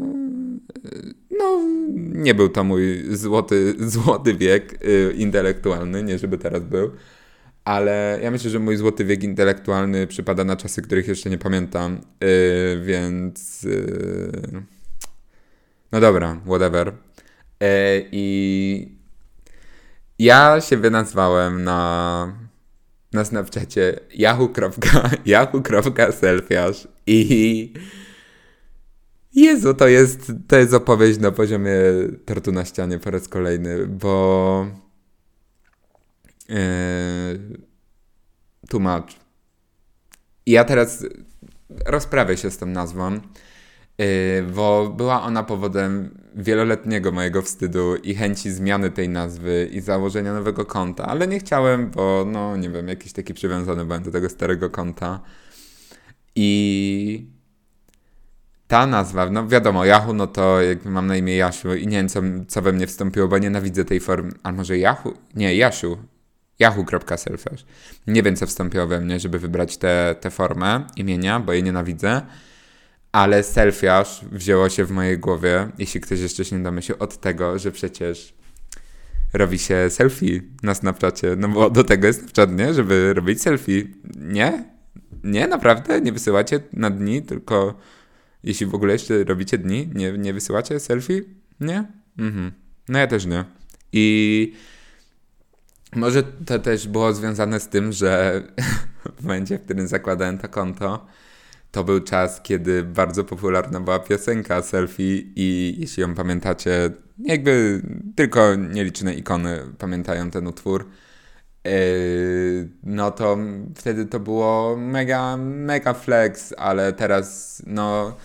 No, 1.39 1.61
nie 1.97 2.35
był 2.35 2.49
to 2.49 2.65
mój 2.65 3.05
złoty, 3.11 3.75
złoty 3.91 4.35
wiek 4.35 4.85
y, 4.85 5.13
intelektualny, 5.17 6.03
nie 6.03 6.19
żeby 6.19 6.39
teraz 6.39 6.63
był. 6.63 6.91
Ale 7.65 8.19
ja 8.23 8.31
myślę, 8.31 8.51
że 8.51 8.59
mój 8.59 8.77
złoty 8.77 9.05
wiek 9.05 9.23
intelektualny 9.23 10.07
przypada 10.07 10.45
na 10.45 10.57
czasy, 10.57 10.83
których 10.83 11.09
jeszcze 11.09 11.31
nie 11.31 11.39
pamiętam, 11.39 12.01
y, 12.25 12.81
więc. 12.85 13.65
Y, 13.65 14.63
no 15.93 16.01
dobra, 16.01 16.41
whatever. 16.47 16.89
Y, 16.89 16.95
I 18.13 18.97
ja 20.19 20.61
się 20.61 20.77
wynazwałem 20.77 21.65
na 21.65 22.46
na 23.13 23.25
Snapchacie 23.25 24.01
yahoo.selfiarz 25.27 26.89
i 27.07 27.73
Jezu, 29.37 29.75
to 29.75 29.89
jest, 29.89 30.33
to 30.49 30.57
jest 30.57 30.75
opowieść 30.75 31.19
na 31.19 31.33
poziomie 31.33 31.73
tortu 32.25 32.53
na 32.53 32.65
ścianie 32.65 32.99
po 32.99 33.11
raz 33.11 33.29
kolejny, 33.29 33.87
bo 33.87 34.67
yy, 36.49 36.57
tłumacz. 38.69 39.17
Ja 40.47 40.65
teraz 40.65 41.07
rozprawię 41.87 42.37
się 42.37 42.51
z 42.51 42.59
tą 42.59 42.67
nazwą, 42.67 43.21
bo 44.55 44.95
była 44.97 45.23
ona 45.23 45.43
powodem 45.43 46.19
wieloletniego 46.35 47.13
mojego 47.13 47.43
wstydu 47.43 47.97
i 47.97 48.15
chęci 48.15 48.51
zmiany 48.51 48.91
tej 48.91 49.09
nazwy 49.09 49.69
i 49.73 49.81
założenia 49.81 50.35
nowego 50.35 50.65
konta, 50.65 51.07
ale 51.07 51.29
nie 51.29 51.39
chciałem, 51.39 51.91
bo 51.91 52.25
no 52.33 52.57
nie 52.57 52.71
wiem, 52.71 52.89
jakiś 52.89 53.13
taki 53.13 53.35
przywiązany 53.35 53.85
byłem 53.85 54.03
do 54.03 54.11
tego 54.11 54.29
starego 54.29 54.71
konta. 54.71 55.21
I 56.35 57.27
ta 58.69 58.87
nazwa, 58.87 59.31
no 59.31 59.49
wiadomo, 59.49 59.85
Yahoo, 59.85 60.13
no 60.13 60.27
to 60.27 60.63
jakby 60.63 60.91
mam 60.91 61.07
na 61.07 61.17
imię 61.17 61.37
Jasiu 61.37 61.75
i 61.75 61.87
nie 61.87 61.97
wiem, 61.97 62.09
co, 62.09 62.21
co 62.49 62.63
we 62.63 62.73
mnie 62.73 62.87
wstąpiło, 62.87 63.29
bo 63.29 63.39
nienawidzę 63.39 63.85
tej 63.85 64.01
formy, 64.01 64.33
a 64.43 64.53
może 64.53 64.79
Yahoo? 64.79 65.15
Nie, 65.35 65.57
Jasiu. 65.57 65.99
Yahoo.selfish. 66.59 67.67
Nie 68.07 68.23
wiem, 68.23 68.37
co 68.37 68.47
wstąpiło 68.47 68.87
we 68.87 69.01
mnie, 69.01 69.21
żeby 69.21 69.39
wybrać 69.39 69.77
tę 70.21 70.31
formę 70.31 70.87
imienia, 70.97 71.41
bo 71.41 71.53
jej 71.53 71.63
nienawidzę 71.63 72.23
ale 73.17 73.43
selfiaż 73.43 74.25
wzięło 74.33 74.69
się 74.69 74.85
w 74.85 74.91
mojej 74.91 75.19
głowie, 75.19 75.69
jeśli 75.79 76.01
ktoś 76.01 76.21
jeszcze 76.21 76.45
się 76.45 76.57
nie 76.57 76.63
domyślił, 76.63 76.97
od 77.01 77.21
tego, 77.21 77.59
że 77.59 77.73
przecież 77.73 78.35
robi 79.33 79.59
się 79.59 79.91
selfie 79.91 80.41
na 80.63 80.75
Snapchacie, 80.75 81.37
no 81.37 81.49
bo 81.49 81.71
do 81.71 81.85
tego 81.85 82.07
jest 82.07 82.21
Snapchat, 82.21 82.59
nie? 82.59 82.75
Żeby 82.75 83.15
robić 83.15 83.43
selfie. 83.43 83.85
Nie? 84.21 84.65
Nie, 85.25 85.47
naprawdę? 85.49 86.01
Nie 86.01 86.13
wysyłacie 86.13 86.61
na 86.73 86.91
dni, 86.91 87.23
tylko 87.23 87.79
jeśli 88.43 88.67
w 88.67 88.75
ogóle 88.75 88.93
jeszcze 88.93 89.25
robicie 89.25 89.59
dni, 89.59 89.91
nie, 89.95 90.13
nie 90.13 90.33
wysyłacie 90.33 90.81
selfie? 90.81 91.23
Nie? 91.61 91.85
Mhm. 92.19 92.53
No 92.89 92.99
ja 92.99 93.07
też 93.07 93.27
nie. 93.27 93.45
I 93.93 94.53
może 95.95 96.23
to 96.23 96.59
też 96.59 96.89
było 96.89 97.13
związane 97.13 97.61
z 97.61 97.69
tym, 97.69 97.93
że 97.93 98.43
w 99.21 99.23
momencie, 99.23 99.59
w 99.59 99.65
którym 99.65 99.89
zakładałem 99.89 100.39
to 100.39 100.49
konto, 100.49 101.07
to 101.71 101.85
był 101.85 102.01
czas, 102.01 102.41
kiedy 102.43 102.83
bardzo 102.83 103.25
popularna 103.25 103.81
była 103.81 103.99
piosenka 103.99 104.63
Selfie 104.63 105.23
i 105.37 105.77
jeśli 105.79 106.01
ją 106.01 106.15
pamiętacie, 106.15 106.91
jakby 107.19 107.83
tylko 108.17 108.55
nieliczne 108.55 109.15
ikony 109.15 109.59
pamiętają 109.79 110.31
ten 110.31 110.47
utwór, 110.47 110.87
yy, 111.65 112.69
no 112.83 113.11
to 113.11 113.39
wtedy 113.75 114.07
to 114.07 114.21
było 114.21 114.77
mega, 114.77 115.37
mega 115.37 115.95
flex, 115.95 116.55
ale 116.59 116.93
teraz 116.93 117.63
no, 117.67 118.17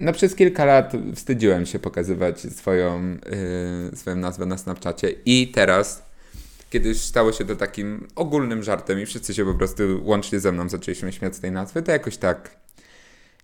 no 0.00 0.12
przez 0.12 0.34
kilka 0.34 0.64
lat 0.64 0.92
wstydziłem 1.14 1.66
się 1.66 1.78
pokazywać 1.78 2.40
swoją, 2.40 3.16
yy, 3.90 3.96
swoją 3.96 4.16
nazwę 4.16 4.46
na 4.46 4.58
Snapchacie 4.58 5.10
i 5.24 5.52
teraz 5.54 6.11
kiedy 6.72 6.88
już 6.88 6.98
stało 6.98 7.32
się 7.32 7.44
to 7.44 7.56
takim 7.56 8.08
ogólnym 8.14 8.62
żartem 8.62 9.00
i 9.00 9.06
wszyscy 9.06 9.34
się 9.34 9.44
po 9.44 9.54
prostu 9.54 9.82
łącznie 10.04 10.40
ze 10.40 10.52
mną 10.52 10.68
zaczęliśmy 10.68 11.12
śmiać 11.12 11.36
z 11.36 11.40
tej 11.40 11.52
nazwy, 11.52 11.82
to 11.82 11.92
jakoś 11.92 12.16
tak, 12.16 12.56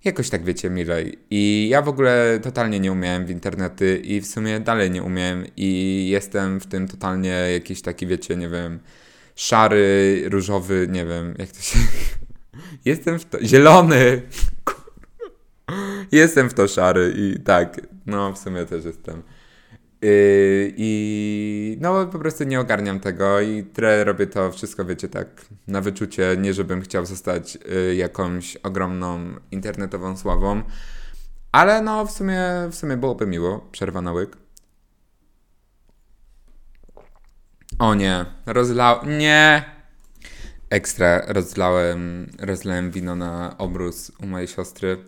jakoś 0.04 0.30
tak 0.30 0.44
wiecie, 0.44 0.70
milej. 0.70 1.18
I 1.30 1.68
ja 1.70 1.82
w 1.82 1.88
ogóle 1.88 2.40
totalnie 2.42 2.80
nie 2.80 2.92
umiałem 2.92 3.26
w 3.26 3.30
internety 3.30 3.98
i 4.04 4.20
w 4.20 4.26
sumie 4.26 4.60
dalej 4.60 4.90
nie 4.90 5.02
umiem 5.02 5.44
i 5.56 6.08
jestem 6.10 6.60
w 6.60 6.66
tym 6.66 6.88
totalnie 6.88 7.30
jakiś 7.30 7.82
taki, 7.82 8.06
wiecie, 8.06 8.36
nie 8.36 8.48
wiem, 8.48 8.78
szary, 9.36 10.22
różowy, 10.28 10.86
nie 10.90 11.06
wiem, 11.06 11.34
jak 11.38 11.52
to 11.52 11.60
się... 11.62 11.78
Jestem 12.84 13.18
w 13.18 13.24
to... 13.24 13.44
Zielony! 13.44 14.22
Jestem 16.12 16.50
w 16.50 16.54
to 16.54 16.68
szary 16.68 17.14
i 17.16 17.40
tak, 17.40 17.80
no 18.06 18.32
w 18.32 18.38
sumie 18.38 18.64
też 18.64 18.84
jestem. 18.84 19.22
Yy, 20.02 20.74
I 20.76 21.78
no 21.80 22.06
po 22.06 22.18
prostu 22.18 22.44
nie 22.44 22.60
ogarniam 22.60 23.00
tego 23.00 23.40
i 23.40 23.64
tyle 23.64 24.04
robię 24.04 24.26
to 24.26 24.52
wszystko, 24.52 24.84
wiecie, 24.84 25.08
tak 25.08 25.28
na 25.66 25.80
wyczucie, 25.80 26.36
nie 26.38 26.54
żebym 26.54 26.82
chciał 26.82 27.06
zostać 27.06 27.54
yy, 27.54 27.94
jakąś 27.94 28.56
ogromną 28.56 29.34
internetową 29.50 30.16
sławą, 30.16 30.62
ale 31.52 31.82
no 31.82 32.06
w 32.06 32.10
sumie, 32.10 32.40
w 32.70 32.74
sumie 32.74 32.96
byłoby 32.96 33.26
miło, 33.26 33.68
przerwa 33.72 34.00
na 34.00 34.12
łyk. 34.12 34.36
O 37.78 37.94
nie, 37.94 38.26
rozlał, 38.46 39.06
nie! 39.06 39.64
Ekstra, 40.70 41.22
rozlałem, 41.26 42.30
rozlałem 42.38 42.90
wino 42.90 43.16
na 43.16 43.58
obrus 43.58 44.12
u 44.22 44.26
mojej 44.26 44.48
siostry 44.48 44.98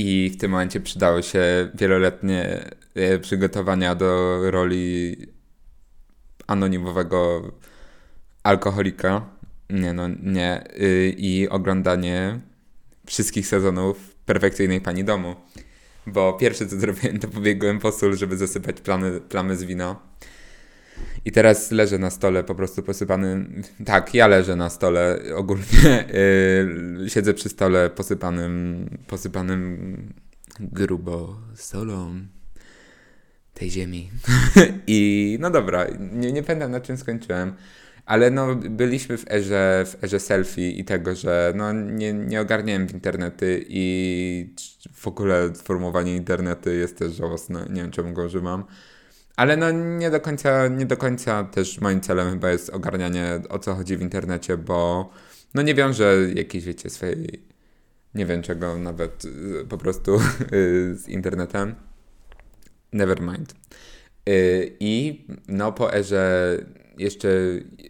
i 0.00 0.30
w 0.30 0.36
tym 0.36 0.50
momencie 0.50 0.80
przydały 0.80 1.22
się 1.22 1.70
wieloletnie 1.74 2.70
e, 2.94 3.18
przygotowania 3.18 3.94
do 3.94 4.38
roli 4.50 5.16
anonimowego 6.46 7.52
alkoholika. 8.42 9.26
Nie, 9.70 9.92
no 9.92 10.08
nie. 10.22 10.64
Y, 10.80 11.14
I 11.18 11.48
oglądanie 11.48 12.40
wszystkich 13.06 13.46
sezonów 13.46 14.14
perfekcyjnej 14.26 14.80
pani 14.80 15.04
domu. 15.04 15.34
Bo 16.06 16.32
pierwsze 16.32 16.66
co 16.66 16.76
zrobiłem, 16.76 17.18
to 17.18 17.28
pobiegłem 17.28 17.78
po 17.78 17.92
sól, 17.92 18.16
żeby 18.16 18.36
zasypać 18.36 18.80
plamy, 18.80 19.20
plamy 19.20 19.56
z 19.56 19.64
wina. 19.64 19.96
I 21.24 21.32
teraz 21.32 21.70
leżę 21.70 21.98
na 21.98 22.10
stole 22.10 22.44
po 22.44 22.54
prostu 22.54 22.82
posypany. 22.82 23.46
Tak, 23.84 24.14
ja 24.14 24.26
leżę 24.26 24.56
na 24.56 24.70
stole 24.70 25.20
ogólnie. 25.36 26.04
Yy, 27.00 27.10
siedzę 27.10 27.34
przy 27.34 27.48
stole 27.48 27.90
posypanym, 27.90 28.88
posypanym 29.06 30.12
grubo 30.60 31.40
solą 31.54 32.14
tej 33.54 33.70
ziemi. 33.70 34.10
I 34.86 35.38
no 35.40 35.50
dobra, 35.50 35.86
nie, 36.12 36.32
nie 36.32 36.42
pamiętam 36.42 36.70
na 36.70 36.80
czym 36.80 36.96
skończyłem. 36.96 37.54
Ale 38.06 38.30
no, 38.30 38.54
byliśmy 38.54 39.18
w 39.18 39.30
erze, 39.30 39.84
w 39.86 40.04
erze 40.04 40.20
selfie 40.20 40.70
i 40.70 40.84
tego, 40.84 41.14
że 41.14 41.52
no, 41.56 41.72
nie, 41.72 42.12
nie 42.12 42.40
ogarniałem 42.40 42.88
w 42.88 42.94
internety 42.94 43.64
i 43.68 44.54
w 44.92 45.06
ogóle 45.08 45.54
sformułowanie 45.54 46.16
internety 46.16 46.76
jest 46.76 46.98
też 46.98 47.12
żałosne. 47.12 47.66
Nie 47.70 47.82
wiem, 47.82 47.90
czemu 47.90 48.12
go 48.12 48.24
używam. 48.24 48.64
Ale 49.40 49.56
no 49.56 49.70
nie 49.70 50.10
do 50.10 50.20
końca, 50.20 50.68
nie 50.68 50.86
do 50.86 50.96
końca 50.96 51.44
też 51.44 51.80
moim 51.80 52.00
celem 52.00 52.30
chyba 52.30 52.50
jest 52.50 52.70
ogarnianie 52.70 53.40
o 53.48 53.58
co 53.58 53.74
chodzi 53.74 53.96
w 53.96 54.02
internecie, 54.02 54.56
bo 54.56 55.10
no 55.54 55.62
nie 55.62 55.74
wiążę 55.74 56.16
jakiejś, 56.34 56.64
wiecie, 56.64 56.90
swojej, 56.90 57.42
nie 58.14 58.26
wiem 58.26 58.42
czego 58.42 58.78
nawet 58.78 59.24
y, 59.24 59.66
po 59.68 59.78
prostu 59.78 60.16
y, 60.52 60.94
z 60.94 61.08
internetem. 61.08 61.74
Never 62.92 63.20
mind. 63.20 63.54
Y, 64.28 64.76
I 64.80 65.24
no 65.48 65.72
po 65.72 65.94
erze 65.94 66.56
jeszcze 66.98 67.28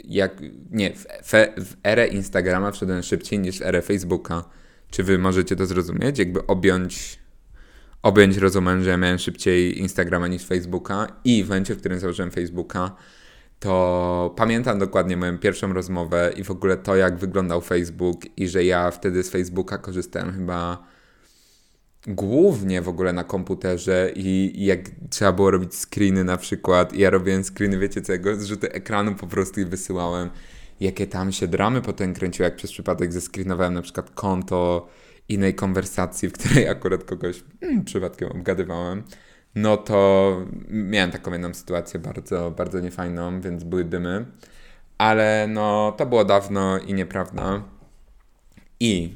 jak, 0.04 0.40
nie, 0.70 0.94
w, 0.94 1.32
w 1.64 1.76
erę 1.84 2.06
Instagrama 2.06 2.72
wszedłem 2.72 3.02
szybciej 3.02 3.38
niż 3.38 3.58
w 3.58 3.62
erę 3.62 3.82
Facebooka. 3.82 4.44
Czy 4.90 5.02
wy 5.02 5.18
możecie 5.18 5.56
to 5.56 5.66
zrozumieć? 5.66 6.18
Jakby 6.18 6.46
objąć 6.46 7.19
objąć 8.02 8.36
rozumem, 8.36 8.84
że 8.84 8.96
miałem 8.96 9.18
szybciej 9.18 9.78
Instagrama 9.78 10.28
niż 10.28 10.46
Facebooka 10.46 11.06
i 11.24 11.44
w 11.44 11.48
momencie, 11.48 11.74
w 11.74 11.78
którym 11.78 12.00
założyłem 12.00 12.30
Facebooka, 12.30 12.96
to 13.60 14.34
pamiętam 14.36 14.78
dokładnie 14.78 15.16
moją 15.16 15.38
pierwszą 15.38 15.72
rozmowę 15.72 16.32
i 16.36 16.44
w 16.44 16.50
ogóle 16.50 16.76
to, 16.76 16.96
jak 16.96 17.18
wyglądał 17.18 17.60
Facebook 17.60 18.20
i 18.36 18.48
że 18.48 18.64
ja 18.64 18.90
wtedy 18.90 19.22
z 19.22 19.30
Facebooka 19.30 19.78
korzystałem 19.78 20.32
chyba 20.32 20.84
głównie 22.06 22.82
w 22.82 22.88
ogóle 22.88 23.12
na 23.12 23.24
komputerze 23.24 24.12
i, 24.14 24.64
jak 24.64 24.80
trzeba 25.10 25.32
było 25.32 25.50
robić 25.50 25.74
screeny 25.74 26.24
na 26.24 26.36
przykład. 26.36 26.92
I 26.94 27.00
ja 27.00 27.10
robiłem 27.10 27.44
screeny, 27.44 27.78
wiecie 27.78 28.02
co, 28.02 28.12
zrzuty 28.36 28.72
ekranu 28.72 29.14
po 29.14 29.26
prostu 29.26 29.60
i 29.60 29.64
wysyłałem. 29.64 30.30
Jakie 30.80 31.06
tam 31.06 31.32
się 31.32 31.48
dramy 31.48 31.82
potem 31.82 32.14
kręciły, 32.14 32.44
jak 32.44 32.56
przez 32.56 32.72
przypadek 32.72 33.12
zescreenowałem 33.12 33.74
na 33.74 33.82
przykład 33.82 34.10
konto 34.10 34.88
innej 35.30 35.54
konwersacji, 35.54 36.28
w 36.28 36.32
której 36.32 36.68
akurat 36.68 37.04
kogoś 37.04 37.44
hmm, 37.60 37.84
przypadkiem 37.84 38.28
obgadywałem, 38.28 39.02
no 39.54 39.76
to 39.76 40.36
miałem 40.68 41.10
taką 41.10 41.32
jedną 41.32 41.54
sytuację 41.54 42.00
bardzo, 42.00 42.50
bardzo 42.50 42.80
niefajną, 42.80 43.40
więc 43.40 43.64
były 43.64 43.84
dymy. 43.84 44.26
Ale 44.98 45.46
no, 45.48 45.94
to 45.96 46.06
było 46.06 46.24
dawno 46.24 46.78
i 46.78 46.94
nieprawda. 46.94 47.62
I 48.80 49.14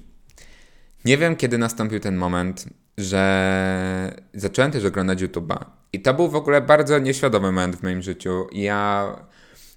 nie 1.04 1.18
wiem, 1.18 1.36
kiedy 1.36 1.58
nastąpił 1.58 2.00
ten 2.00 2.16
moment, 2.16 2.66
że 2.98 4.22
zacząłem 4.34 4.70
też 4.70 4.84
oglądać 4.84 5.22
YouTube'a. 5.22 5.64
I 5.92 6.02
to 6.02 6.14
był 6.14 6.28
w 6.28 6.34
ogóle 6.34 6.60
bardzo 6.62 6.98
nieświadomy 6.98 7.52
moment 7.52 7.76
w 7.76 7.82
moim 7.82 8.02
życiu. 8.02 8.46
Ja 8.52 9.16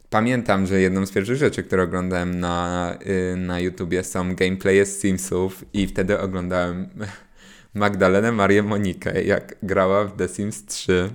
pamiętam, 0.09 0.65
że 0.65 0.81
jedną 0.81 1.05
z 1.05 1.11
pierwszych 1.11 1.37
rzeczy, 1.37 1.63
które 1.63 1.83
oglądałem 1.83 2.39
na, 2.39 2.97
y, 3.33 3.35
na 3.37 3.59
YouTubie 3.59 4.03
są 4.03 4.35
gameplaye 4.35 4.85
z 4.85 4.99
Simsów 4.99 5.65
i 5.73 5.87
wtedy 5.87 6.19
oglądałem 6.19 6.89
Magdalenę 7.73 8.31
Marię 8.31 8.63
Monikę, 8.63 9.23
jak 9.23 9.55
grała 9.63 10.05
w 10.05 10.17
The 10.17 10.27
Sims 10.27 10.65
3 10.65 11.09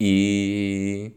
i 0.00 1.10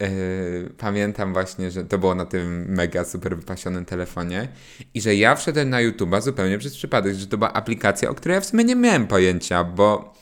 yy, 0.00 0.70
pamiętam 0.78 1.32
właśnie, 1.32 1.70
że 1.70 1.84
to 1.84 1.98
było 1.98 2.14
na 2.14 2.26
tym 2.26 2.66
mega 2.68 3.04
super 3.04 3.36
wypasionym 3.36 3.84
telefonie 3.84 4.48
i 4.94 5.00
że 5.00 5.14
ja 5.14 5.34
wszedłem 5.34 5.70
na 5.70 5.78
YouTube'a 5.78 6.20
zupełnie 6.20 6.58
przez 6.58 6.74
przypadek, 6.74 7.14
że 7.14 7.26
to 7.26 7.38
była 7.38 7.52
aplikacja, 7.52 8.10
o 8.10 8.14
której 8.14 8.34
ja 8.34 8.40
w 8.40 8.46
sumie 8.46 8.64
nie 8.64 8.76
miałem 8.76 9.06
pojęcia, 9.06 9.64
bo 9.64 10.14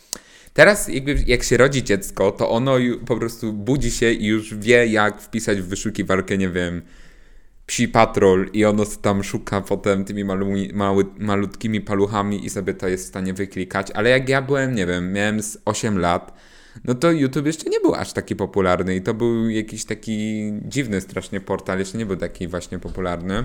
Teraz 0.55 0.89
jakby 0.89 1.17
jak 1.27 1.43
się 1.43 1.57
rodzi 1.57 1.85
dziecko, 1.85 2.33
to 2.33 2.51
ono 2.51 2.77
po 3.07 3.17
prostu 3.17 3.53
budzi 3.53 3.91
się 3.91 4.13
i 4.13 4.27
już 4.27 4.55
wie, 4.55 4.87
jak 4.87 5.21
wpisać 5.21 5.61
w 5.61 5.67
wyszukiwarkę, 5.67 6.39
nie 6.39 6.49
wiem, 6.49 6.83
psi 7.67 7.89
patrol 7.89 8.51
i 8.53 8.65
ono 8.65 8.87
tam 8.87 9.25
szuka 9.25 9.61
potem 9.61 10.05
tymi 10.05 10.25
malu, 10.25 10.47
mały, 10.73 11.05
malutkimi 11.19 11.81
paluchami 11.81 12.47
i 12.47 12.51
sobie 12.51 12.75
to 12.75 12.89
jest 12.89 13.05
w 13.05 13.09
stanie 13.09 13.35
wyklikać. 13.35 13.91
Ale 13.91 14.11
jak 14.11 14.29
ja 14.29 14.43
byłem, 14.43 14.75
nie 14.75 14.87
wiem, 14.87 15.13
miałem 15.13 15.43
z 15.43 15.59
8 15.65 15.99
lat, 15.99 16.35
no 16.85 16.95
to 16.95 17.13
YouTube 17.13 17.47
jeszcze 17.47 17.71
nie 17.71 17.81
był 17.81 17.95
aż 17.95 18.13
taki 18.13 18.37
popularny 18.37 18.97
i 18.97 19.03
to 19.03 19.15
był 19.15 19.51
jakiś 19.51 19.85
taki 19.85 20.53
dziwny 20.63 21.01
strasznie 21.01 21.41
portal, 21.41 21.79
jeszcze 21.79 21.99
nie 21.99 22.07
był 22.07 22.17
taki 22.17 22.49
właśnie 22.49 22.79
popularny. 22.79 23.45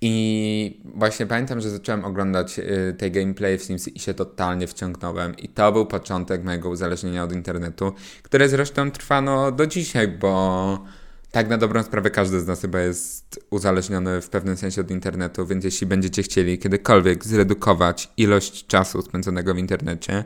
I 0.00 0.80
właśnie 0.84 1.26
pamiętam, 1.26 1.60
że 1.60 1.70
zacząłem 1.70 2.04
oglądać 2.04 2.58
y, 2.58 2.94
te 2.98 3.10
gameplay 3.10 3.58
w 3.58 3.62
Sims 3.62 3.88
i 3.88 3.98
się 3.98 4.14
totalnie 4.14 4.66
wciągnąłem. 4.66 5.36
I 5.36 5.48
to 5.48 5.72
był 5.72 5.86
początek 5.86 6.44
mojego 6.44 6.68
uzależnienia 6.68 7.24
od 7.24 7.32
internetu, 7.32 7.92
które 8.22 8.48
zresztą 8.48 8.90
trwa 8.90 9.20
no, 9.20 9.52
do 9.52 9.66
dzisiaj, 9.66 10.08
bo 10.08 10.84
tak 11.30 11.48
na 11.48 11.58
dobrą 11.58 11.82
sprawę 11.82 12.10
każdy 12.10 12.40
z 12.40 12.46
nas 12.46 12.60
chyba 12.60 12.80
jest 12.80 13.46
uzależniony 13.50 14.20
w 14.20 14.28
pewnym 14.28 14.56
sensie 14.56 14.80
od 14.80 14.90
internetu, 14.90 15.46
więc 15.46 15.64
jeśli 15.64 15.86
będziecie 15.86 16.22
chcieli 16.22 16.58
kiedykolwiek 16.58 17.24
zredukować 17.24 18.08
ilość 18.16 18.66
czasu 18.66 19.02
spędzonego 19.02 19.54
w 19.54 19.58
internecie, 19.58 20.24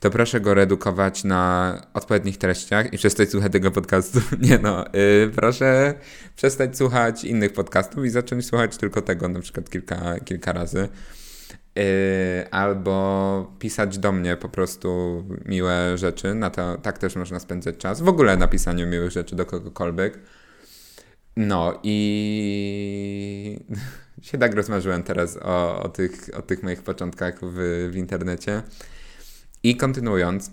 to 0.00 0.10
proszę 0.10 0.40
go 0.40 0.54
redukować 0.54 1.24
na 1.24 1.82
odpowiednich 1.94 2.38
treściach 2.38 2.92
i 2.92 2.98
przestać 2.98 3.30
słuchać 3.30 3.52
tego 3.52 3.70
podcastu. 3.70 4.20
Nie 4.48 4.58
no, 4.58 4.84
yy, 4.92 5.30
proszę 5.36 5.94
przestać 6.36 6.76
słuchać 6.76 7.24
innych 7.24 7.52
podcastów 7.52 8.04
i 8.04 8.10
zacząć 8.10 8.46
słuchać 8.46 8.76
tylko 8.76 9.02
tego, 9.02 9.28
na 9.28 9.40
przykład 9.40 9.70
kilka, 9.70 10.20
kilka 10.20 10.52
razy. 10.52 10.88
Yy, 11.76 11.82
albo 12.50 13.56
pisać 13.58 13.98
do 13.98 14.12
mnie 14.12 14.36
po 14.36 14.48
prostu 14.48 15.24
miłe 15.44 15.98
rzeczy, 15.98 16.34
na 16.34 16.50
to 16.50 16.78
tak 16.78 16.98
też 16.98 17.16
można 17.16 17.40
spędzać 17.40 17.76
czas. 17.76 18.00
W 18.00 18.08
ogóle 18.08 18.36
na 18.36 18.48
pisaniu 18.48 18.86
miłych 18.86 19.10
rzeczy 19.10 19.36
do 19.36 19.46
kogokolwiek. 19.46 20.18
No 21.36 21.80
i 21.82 23.58
się 24.22 24.38
tak 24.38 24.54
rozmarzyłem 24.54 25.02
teraz 25.02 25.38
o, 25.42 25.82
o, 25.82 25.88
tych, 25.88 26.30
o 26.38 26.42
tych 26.42 26.62
moich 26.62 26.82
początkach 26.82 27.34
w, 27.42 27.88
w 27.92 27.96
internecie. 27.96 28.62
I 29.66 29.76
kontynuując, 29.76 30.50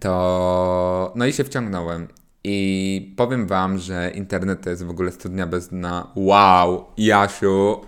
to 0.00 1.12
no 1.16 1.26
i 1.26 1.32
się 1.32 1.44
wciągnąłem. 1.44 2.08
I 2.44 3.14
powiem 3.16 3.46
wam, 3.46 3.78
że 3.78 4.10
internet 4.10 4.62
to 4.62 4.70
jest 4.70 4.84
w 4.84 4.90
ogóle 4.90 5.12
studnia 5.12 5.46
bez 5.46 5.68
dna. 5.68 6.12
Wow, 6.16 6.86
Jasiu, 6.96 7.80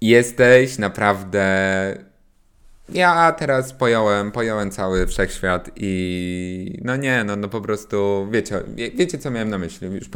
jesteś 0.00 0.78
naprawdę. 0.78 1.44
Ja 2.88 3.32
teraz 3.32 3.72
pojąłem, 3.72 4.32
pojąłem 4.32 4.70
cały 4.70 5.06
wszechświat 5.06 5.70
i 5.76 6.78
no 6.84 6.96
nie, 6.96 7.24
no, 7.24 7.36
no 7.36 7.48
po 7.48 7.60
prostu 7.60 8.28
wiecie, 8.30 8.62
wiecie 8.94 9.18
co 9.18 9.30
miałem 9.30 9.48
na 9.48 9.58
myśli. 9.58 9.88
Już 9.88 10.08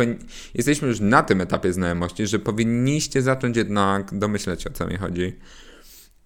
jesteśmy 0.55 0.89
już 0.89 1.01
na 1.01 1.23
tym 1.23 1.41
etapie 1.41 1.73
znajomości, 1.73 2.27
że 2.27 2.39
powinniście 2.39 3.23
zacząć 3.23 3.57
jednak 3.57 4.19
domyśleć 4.19 4.67
o 4.67 4.71
co 4.71 4.87
mi 4.87 4.97
chodzi. 4.97 5.37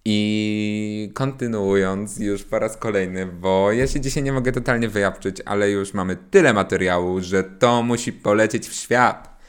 I 0.05 1.11
kontynuując 1.13 2.19
już 2.19 2.43
po 2.43 2.59
raz 2.59 2.77
kolejny, 2.77 3.25
bo 3.25 3.71
ja 3.71 3.87
się 3.87 3.99
dzisiaj 4.01 4.23
nie 4.23 4.31
mogę 4.33 4.51
totalnie 4.51 4.89
wyjawczyć, 4.89 5.37
ale 5.45 5.71
już 5.71 5.93
mamy 5.93 6.17
tyle 6.31 6.53
materiału, 6.53 7.21
że 7.21 7.43
to 7.43 7.83
musi 7.83 8.13
polecieć 8.13 8.67
w 8.67 8.73
świat. 8.73 9.39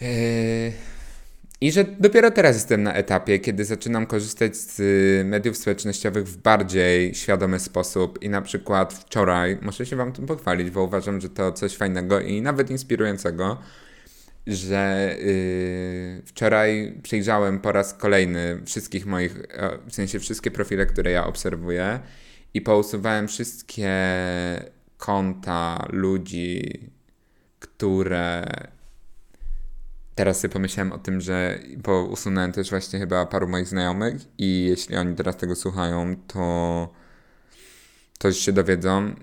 Yy... 0.00 0.08
I 1.60 1.72
że 1.72 1.84
dopiero 1.84 2.30
teraz 2.30 2.56
jestem 2.56 2.82
na 2.82 2.94
etapie, 2.94 3.38
kiedy 3.38 3.64
zaczynam 3.64 4.06
korzystać 4.06 4.56
z 4.56 4.76
mediów 5.26 5.56
społecznościowych 5.56 6.28
w 6.28 6.36
bardziej 6.36 7.14
świadomy 7.14 7.60
sposób. 7.60 8.22
I 8.22 8.28
na 8.28 8.42
przykład 8.42 8.94
wczoraj, 8.94 9.58
muszę 9.62 9.86
się 9.86 9.96
Wam 9.96 10.12
tym 10.12 10.26
pochwalić, 10.26 10.70
bo 10.70 10.82
uważam, 10.82 11.20
że 11.20 11.28
to 11.28 11.52
coś 11.52 11.76
fajnego 11.76 12.20
i 12.20 12.42
nawet 12.42 12.70
inspirującego 12.70 13.58
że 14.48 15.16
yy, 15.20 16.22
wczoraj 16.26 16.98
przejrzałem 17.02 17.60
po 17.60 17.72
raz 17.72 17.94
kolejny 17.94 18.60
wszystkich 18.64 19.06
moich, 19.06 19.36
e, 19.48 19.78
w 19.86 19.94
sensie 19.94 20.20
wszystkie 20.20 20.50
profile, 20.50 20.86
które 20.86 21.10
ja 21.10 21.26
obserwuję 21.26 22.00
i 22.54 22.60
pousuwałem 22.60 23.28
wszystkie 23.28 23.92
konta 24.96 25.86
ludzi, 25.90 26.80
które 27.58 28.44
teraz 30.14 30.40
sobie 30.40 30.52
pomyślałem 30.52 30.92
o 30.92 30.98
tym, 30.98 31.20
że 31.20 31.58
bo 31.76 32.04
usunąłem 32.04 32.52
też 32.52 32.70
właśnie 32.70 32.98
chyba 32.98 33.26
paru 33.26 33.48
moich 33.48 33.66
znajomych 33.66 34.16
i 34.38 34.64
jeśli 34.64 34.96
oni 34.96 35.14
teraz 35.14 35.36
tego 35.36 35.56
słuchają, 35.56 36.16
to 36.26 36.88
coś 38.18 38.38
się 38.38 38.52
dowiedzą 38.52 39.14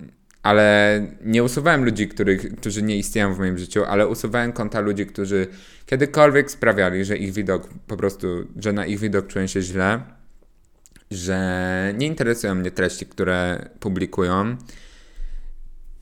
ale 0.45 1.01
nie 1.21 1.43
usuwałem 1.43 1.86
ludzi, 1.86 2.08
których, 2.08 2.55
którzy 2.55 2.81
nie 2.84 2.97
istnieją 2.97 3.34
w 3.34 3.39
moim 3.39 3.58
życiu, 3.58 3.84
ale 3.84 4.08
usuwałem 4.08 4.53
konta 4.53 4.79
ludzi, 4.79 5.05
którzy 5.05 5.47
kiedykolwiek 5.86 6.51
sprawiali, 6.51 7.05
że 7.05 7.17
ich 7.17 7.34
widok 7.34 7.69
po 7.88 7.97
prostu, 7.97 8.27
że 8.58 8.73
na 8.73 8.86
ich 8.86 8.99
widok 8.99 9.27
czuję 9.27 9.47
się 9.47 9.62
źle, 9.62 10.01
że 11.12 11.93
nie 11.97 12.08
interesują 12.08 12.55
mnie 12.55 12.71
treści, 12.71 13.05
które 13.05 13.69
publikują. 13.79 14.58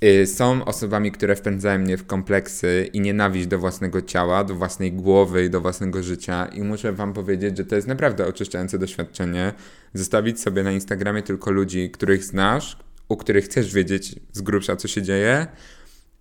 Y, 0.04 0.28
są 0.28 0.66
osobami, 0.66 1.12
które 1.12 1.36
wpędzają 1.36 1.80
mnie 1.80 1.98
w 1.98 2.06
kompleksy 2.06 2.90
i 2.94 3.02
nienawiść 3.02 3.48
do 3.48 3.60
własnego 3.60 4.02
ciała, 4.02 4.44
do 4.44 4.56
własnej 4.56 4.92
głowy 4.94 5.46
i 5.46 5.50
do 5.50 5.62
własnego 5.62 6.04
życia. 6.04 6.46
I 6.46 6.62
muszę 6.62 6.94
Wam 6.94 7.14
powiedzieć, 7.14 7.58
że 7.58 7.66
to 7.66 7.76
jest 7.76 7.88
naprawdę 7.88 8.28
oczyszczające 8.28 8.80
doświadczenie. 8.80 9.54
Zostawić 9.94 10.42
sobie 10.42 10.64
na 10.64 10.72
Instagramie 10.72 11.24
tylko 11.24 11.52
ludzi, 11.52 11.92
których 11.92 12.24
znasz, 12.24 12.78
u 13.10 13.18
których 13.18 13.46
chcesz 13.46 13.74
wiedzieć 13.74 14.16
z 14.32 14.42
grubsza, 14.42 14.76
co 14.76 14.88
się 14.88 15.02
dzieje 15.02 15.48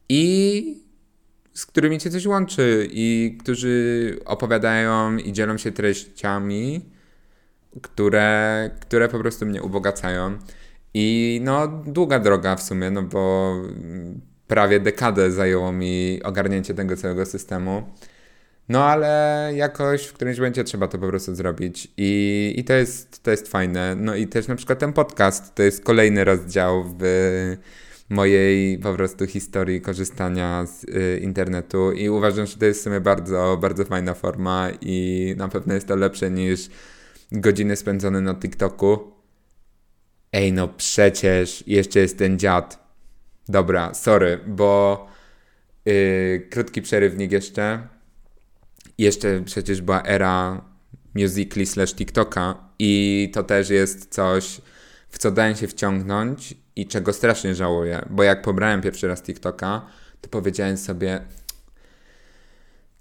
i 0.08 0.82
z 1.54 1.66
którymi 1.66 1.98
cię 1.98 2.10
coś 2.10 2.26
łączy 2.26 2.88
i 2.90 3.36
którzy 3.40 4.18
opowiadają 4.24 5.16
i 5.16 5.32
dzielą 5.32 5.56
się 5.58 5.72
treściami, 5.72 6.80
które, 7.82 8.70
które 8.80 9.08
po 9.08 9.18
prostu 9.18 9.46
mnie 9.46 9.62
ubogacają. 9.62 10.38
I 10.94 11.40
no, 11.44 11.68
długa 11.86 12.18
droga 12.18 12.56
w 12.56 12.62
sumie, 12.62 12.90
no 12.90 13.02
bo 13.02 13.54
prawie 14.46 14.80
dekadę 14.80 15.30
zajęło 15.30 15.72
mi 15.72 16.20
ogarnięcie 16.22 16.74
tego 16.74 16.96
całego 16.96 17.26
systemu. 17.26 17.82
No 18.68 18.84
ale 18.84 19.50
jakoś 19.54 20.06
w 20.06 20.12
którymś 20.12 20.38
momencie 20.38 20.64
trzeba 20.64 20.88
to 20.88 20.98
po 20.98 21.08
prostu 21.08 21.34
zrobić 21.34 21.88
i, 21.96 22.54
i 22.56 22.64
to, 22.64 22.72
jest, 22.72 23.22
to 23.22 23.30
jest 23.30 23.48
fajne. 23.48 23.94
No 23.96 24.16
i 24.16 24.26
też 24.26 24.48
na 24.48 24.56
przykład 24.56 24.78
ten 24.78 24.92
podcast 24.92 25.54
to 25.54 25.62
jest 25.62 25.84
kolejny 25.84 26.24
rozdział 26.24 26.84
w 26.98 27.56
mojej 28.08 28.78
po 28.78 28.94
prostu 28.94 29.26
historii 29.26 29.80
korzystania 29.80 30.66
z 30.66 30.84
y, 30.84 31.20
internetu 31.22 31.92
i 31.92 32.08
uważam, 32.08 32.46
że 32.46 32.56
to 32.56 32.64
jest 32.64 32.80
w 32.80 32.84
sumie 32.84 33.00
bardzo, 33.00 33.58
bardzo 33.60 33.84
fajna 33.84 34.14
forma 34.14 34.68
i 34.80 35.34
na 35.36 35.48
pewno 35.48 35.74
jest 35.74 35.88
to 35.88 35.96
lepsze 35.96 36.30
niż 36.30 36.68
godziny 37.32 37.76
spędzone 37.76 38.20
na 38.20 38.34
TikToku. 38.34 39.12
Ej, 40.32 40.52
no 40.52 40.68
przecież 40.68 41.64
jeszcze 41.66 42.00
jest 42.00 42.18
ten 42.18 42.38
dziad 42.38 42.82
Dobra, 43.48 43.94
sorry, 43.94 44.40
bo 44.46 45.06
yy, 45.84 46.48
krótki 46.50 46.82
przerywnik 46.82 47.32
jeszcze. 47.32 47.88
Jeszcze 48.98 49.42
przecież 49.44 49.80
była 49.80 50.02
era 50.02 50.64
Musically 51.14 51.66
slash 51.66 51.94
TikToka 51.94 52.68
i 52.78 53.30
to 53.34 53.42
też 53.42 53.70
jest 53.70 54.14
coś, 54.14 54.60
w 55.08 55.18
co 55.18 55.30
dałem 55.30 55.56
się 55.56 55.68
wciągnąć 55.68 56.54
i 56.76 56.86
czego 56.86 57.12
strasznie 57.12 57.54
żałuję, 57.54 58.06
bo 58.10 58.22
jak 58.22 58.42
pobrałem 58.42 58.80
pierwszy 58.80 59.08
raz 59.08 59.22
TikToka, 59.22 59.86
to 60.20 60.28
powiedziałem 60.28 60.76
sobie, 60.76 61.20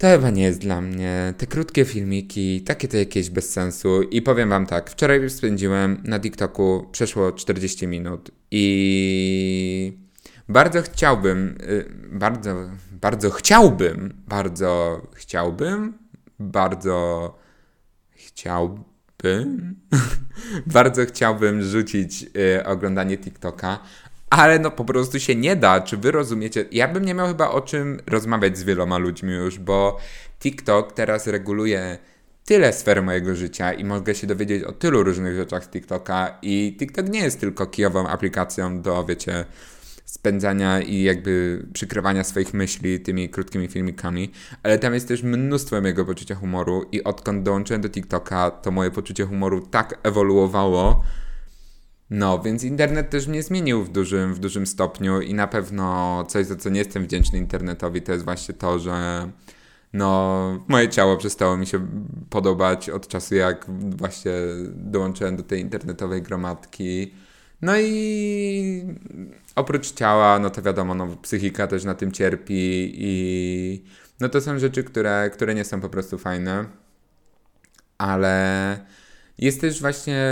to 0.02 0.08
chyba 0.08 0.30
nie 0.30 0.42
jest 0.42 0.60
dla 0.60 0.80
mnie. 0.80 1.34
Te 1.38 1.46
krótkie 1.46 1.84
filmiki, 1.84 2.60
takie 2.60 2.88
to 2.88 2.96
jakieś 2.96 3.30
bez 3.30 3.50
sensu. 3.50 4.02
I 4.02 4.22
powiem 4.22 4.48
wam 4.48 4.66
tak, 4.66 4.90
wczoraj 4.90 5.30
spędziłem 5.30 6.02
na 6.04 6.20
TikToku 6.20 6.88
przeszło 6.92 7.32
40 7.32 7.86
minut 7.86 8.30
i 8.50 9.98
bardzo 10.52 10.82
chciałbym, 10.82 11.58
y, 11.62 11.84
bardzo, 12.12 12.54
bardzo 12.92 13.30
chciałbym, 13.30 14.22
bardzo 14.28 15.02
chciałbym, 15.14 15.98
bardzo 16.38 17.38
chciałbym, 18.10 19.76
bardzo 20.66 21.06
chciałbym 21.06 21.62
rzucić 21.62 22.26
y, 22.36 22.64
oglądanie 22.64 23.18
TikToka, 23.18 23.78
ale 24.30 24.58
no 24.58 24.70
po 24.70 24.84
prostu 24.84 25.20
się 25.20 25.34
nie 25.36 25.56
da. 25.56 25.80
Czy 25.80 25.96
wy 25.96 26.10
rozumiecie? 26.10 26.64
Ja 26.70 26.88
bym 26.88 27.04
nie 27.04 27.14
miał 27.14 27.26
chyba 27.26 27.50
o 27.50 27.60
czym 27.60 28.00
rozmawiać 28.06 28.58
z 28.58 28.62
wieloma 28.62 28.98
ludźmi 28.98 29.32
już, 29.32 29.58
bo 29.58 29.98
TikTok 30.40 30.92
teraz 30.92 31.26
reguluje 31.26 31.98
tyle 32.44 32.72
sfer 32.72 33.02
mojego 33.02 33.34
życia 33.34 33.72
i 33.72 33.84
mogę 33.84 34.14
się 34.14 34.26
dowiedzieć 34.26 34.64
o 34.64 34.72
tylu 34.72 35.02
różnych 35.02 35.36
rzeczach 35.36 35.64
z 35.64 35.68
TikToka 35.68 36.38
i 36.42 36.76
TikTok 36.78 37.08
nie 37.08 37.20
jest 37.20 37.40
tylko 37.40 37.66
kijową 37.66 38.08
aplikacją 38.08 38.82
do, 38.82 39.04
wiecie, 39.04 39.44
spędzania 40.22 40.80
i 40.80 41.02
jakby 41.02 41.64
przykrywania 41.72 42.24
swoich 42.24 42.54
myśli 42.54 43.00
tymi 43.00 43.28
krótkimi 43.28 43.68
filmikami, 43.68 44.30
ale 44.62 44.78
tam 44.78 44.94
jest 44.94 45.08
też 45.08 45.22
mnóstwo 45.22 45.80
mojego 45.80 46.04
poczucia 46.04 46.34
humoru 46.34 46.84
i 46.92 47.04
odkąd 47.04 47.42
dołączyłem 47.42 47.82
do 47.82 47.88
TikToka, 47.88 48.50
to 48.50 48.70
moje 48.70 48.90
poczucie 48.90 49.26
humoru 49.26 49.60
tak 49.60 49.98
ewoluowało, 50.02 51.04
no, 52.10 52.38
więc 52.38 52.64
internet 52.64 53.10
też 53.10 53.26
mnie 53.26 53.42
zmienił 53.42 53.84
w 53.84 53.92
dużym, 53.92 54.34
w 54.34 54.38
dużym 54.38 54.66
stopniu 54.66 55.20
i 55.20 55.34
na 55.34 55.46
pewno 55.46 56.24
coś, 56.28 56.46
za 56.46 56.56
co 56.56 56.70
nie 56.70 56.78
jestem 56.78 57.04
wdzięczny 57.04 57.38
internetowi, 57.38 58.02
to 58.02 58.12
jest 58.12 58.24
właśnie 58.24 58.54
to, 58.54 58.78
że 58.78 59.28
no, 59.92 60.64
moje 60.68 60.88
ciało 60.88 61.16
przestało 61.16 61.56
mi 61.56 61.66
się 61.66 61.86
podobać 62.30 62.90
od 62.90 63.08
czasu, 63.08 63.34
jak 63.34 63.66
właśnie 63.96 64.32
dołączyłem 64.74 65.36
do 65.36 65.42
tej 65.42 65.60
internetowej 65.60 66.22
gromadki. 66.22 67.14
No 67.62 67.78
i 67.78 68.84
oprócz 69.56 69.92
ciała, 69.92 70.38
no 70.38 70.50
to 70.50 70.62
wiadomo, 70.62 70.94
no, 70.94 71.16
psychika 71.16 71.66
też 71.66 71.84
na 71.84 71.94
tym 71.94 72.12
cierpi 72.12 72.92
i 72.94 73.84
no 74.20 74.28
to 74.28 74.40
są 74.40 74.58
rzeczy, 74.58 74.84
które, 74.84 75.30
które 75.32 75.54
nie 75.54 75.64
są 75.64 75.80
po 75.80 75.88
prostu 75.88 76.18
fajne, 76.18 76.64
ale 77.98 78.78
jest 79.38 79.60
też 79.60 79.80
właśnie, 79.80 80.24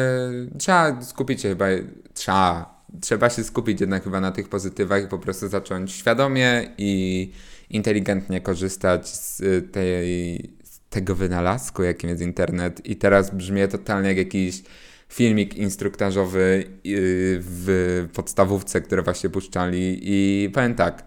trzeba 0.59 1.02
skupić 1.02 1.42
się 1.42 1.48
chyba, 1.48 1.66
trzeba, 2.14 2.80
trzeba 3.00 3.30
się 3.30 3.44
skupić 3.44 3.80
jednak 3.80 4.04
chyba 4.04 4.20
na 4.20 4.33
tych 4.33 4.48
pozytywach 4.48 5.04
i 5.04 5.09
po 5.09 5.18
prostu 5.18 5.48
zacząć 5.48 5.92
świadomie 5.92 6.74
i 6.78 7.33
inteligentnie 7.70 8.40
korzystać 8.40 9.09
z, 9.09 9.42
tej, 9.72 10.37
z 10.64 10.80
tego 10.90 11.14
wynalazku, 11.14 11.83
jakim 11.83 12.11
jest 12.11 12.22
internet. 12.22 12.87
I 12.87 12.96
teraz 12.96 13.35
brzmi 13.35 13.68
totalnie 13.68 14.09
jak 14.09 14.18
jakiś 14.18 14.62
filmik 15.11 15.55
instruktażowy 15.55 16.64
y, 16.87 17.38
w 17.40 18.09
podstawówce, 18.14 18.81
które 18.81 19.03
właśnie 19.03 19.31
puszczali. 19.31 19.99
I 20.03 20.51
powiem 20.51 20.75
tak, 20.75 21.05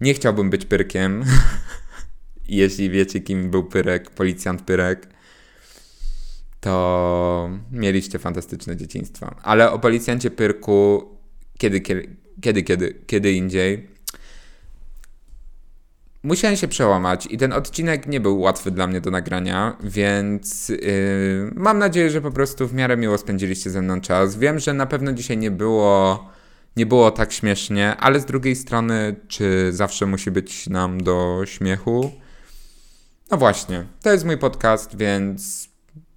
nie 0.00 0.14
chciałbym 0.14 0.50
być 0.50 0.64
pyrkiem. 0.64 1.24
Jeśli 2.48 2.90
wiecie, 2.90 3.20
kim 3.20 3.50
był 3.50 3.64
Pyrek, 3.64 4.10
policjant 4.10 4.62
Pyrek 4.62 5.08
to 6.60 7.50
mieliście 7.72 8.18
fantastyczne 8.18 8.76
dzieciństwo. 8.76 9.34
Ale 9.42 9.70
o 9.72 9.78
policjancie 9.78 10.30
Pyrku 10.30 11.10
kiedy, 11.60 11.80
kiedy, 12.40 12.62
kiedy, 12.62 12.94
kiedy 13.06 13.32
indziej. 13.32 13.89
Musiałem 16.22 16.56
się 16.56 16.68
przełamać 16.68 17.26
i 17.30 17.38
ten 17.38 17.52
odcinek 17.52 18.06
nie 18.06 18.20
był 18.20 18.40
łatwy 18.40 18.70
dla 18.70 18.86
mnie 18.86 19.00
do 19.00 19.10
nagrania, 19.10 19.76
więc 19.82 20.68
yy, 20.68 21.52
mam 21.54 21.78
nadzieję, 21.78 22.10
że 22.10 22.20
po 22.20 22.30
prostu 22.30 22.68
w 22.68 22.74
miarę 22.74 22.96
miło 22.96 23.18
spędziliście 23.18 23.70
ze 23.70 23.82
mną 23.82 24.00
czas. 24.00 24.38
Wiem, 24.38 24.58
że 24.58 24.74
na 24.74 24.86
pewno 24.86 25.12
dzisiaj 25.12 25.36
nie 25.36 25.50
było, 25.50 26.24
nie 26.76 26.86
było 26.86 27.10
tak 27.10 27.32
śmiesznie, 27.32 27.96
ale 27.96 28.20
z 28.20 28.24
drugiej 28.24 28.56
strony, 28.56 29.16
czy 29.28 29.72
zawsze 29.72 30.06
musi 30.06 30.30
być 30.30 30.66
nam 30.68 31.02
do 31.02 31.42
śmiechu? 31.44 32.12
No 33.30 33.36
właśnie, 33.36 33.86
to 34.02 34.12
jest 34.12 34.24
mój 34.24 34.38
podcast, 34.38 34.96
więc 34.96 35.68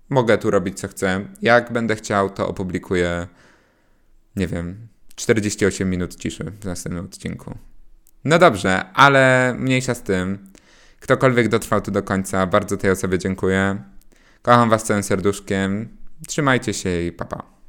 mogę 0.09 0.37
tu 0.37 0.51
robić 0.51 0.79
co 0.79 0.87
chcę. 0.87 1.25
Jak 1.41 1.73
będę 1.73 1.95
chciał, 1.95 2.29
to 2.29 2.47
opublikuję, 2.47 3.27
nie 4.35 4.47
wiem, 4.47 4.87
48 5.15 5.89
minut 5.89 6.15
ciszy 6.15 6.43
w 6.61 6.65
następnym 6.65 7.05
odcinku. 7.05 7.57
No 8.25 8.39
dobrze, 8.39 8.85
ale 8.93 9.55
mniejsza 9.59 9.95
z 9.95 10.03
tym. 10.03 10.51
Ktokolwiek 10.99 11.47
dotrwał 11.47 11.81
tu 11.81 11.91
do 11.91 12.03
końca, 12.03 12.47
bardzo 12.47 12.77
tej 12.77 12.91
osobie 12.91 13.19
dziękuję. 13.19 13.83
Kocham 14.41 14.69
Was 14.69 14.83
całym 14.83 15.03
serduszkiem. 15.03 15.97
Trzymajcie 16.27 16.73
się 16.73 17.01
i 17.01 17.11
papa. 17.11 17.37
Pa. 17.37 17.62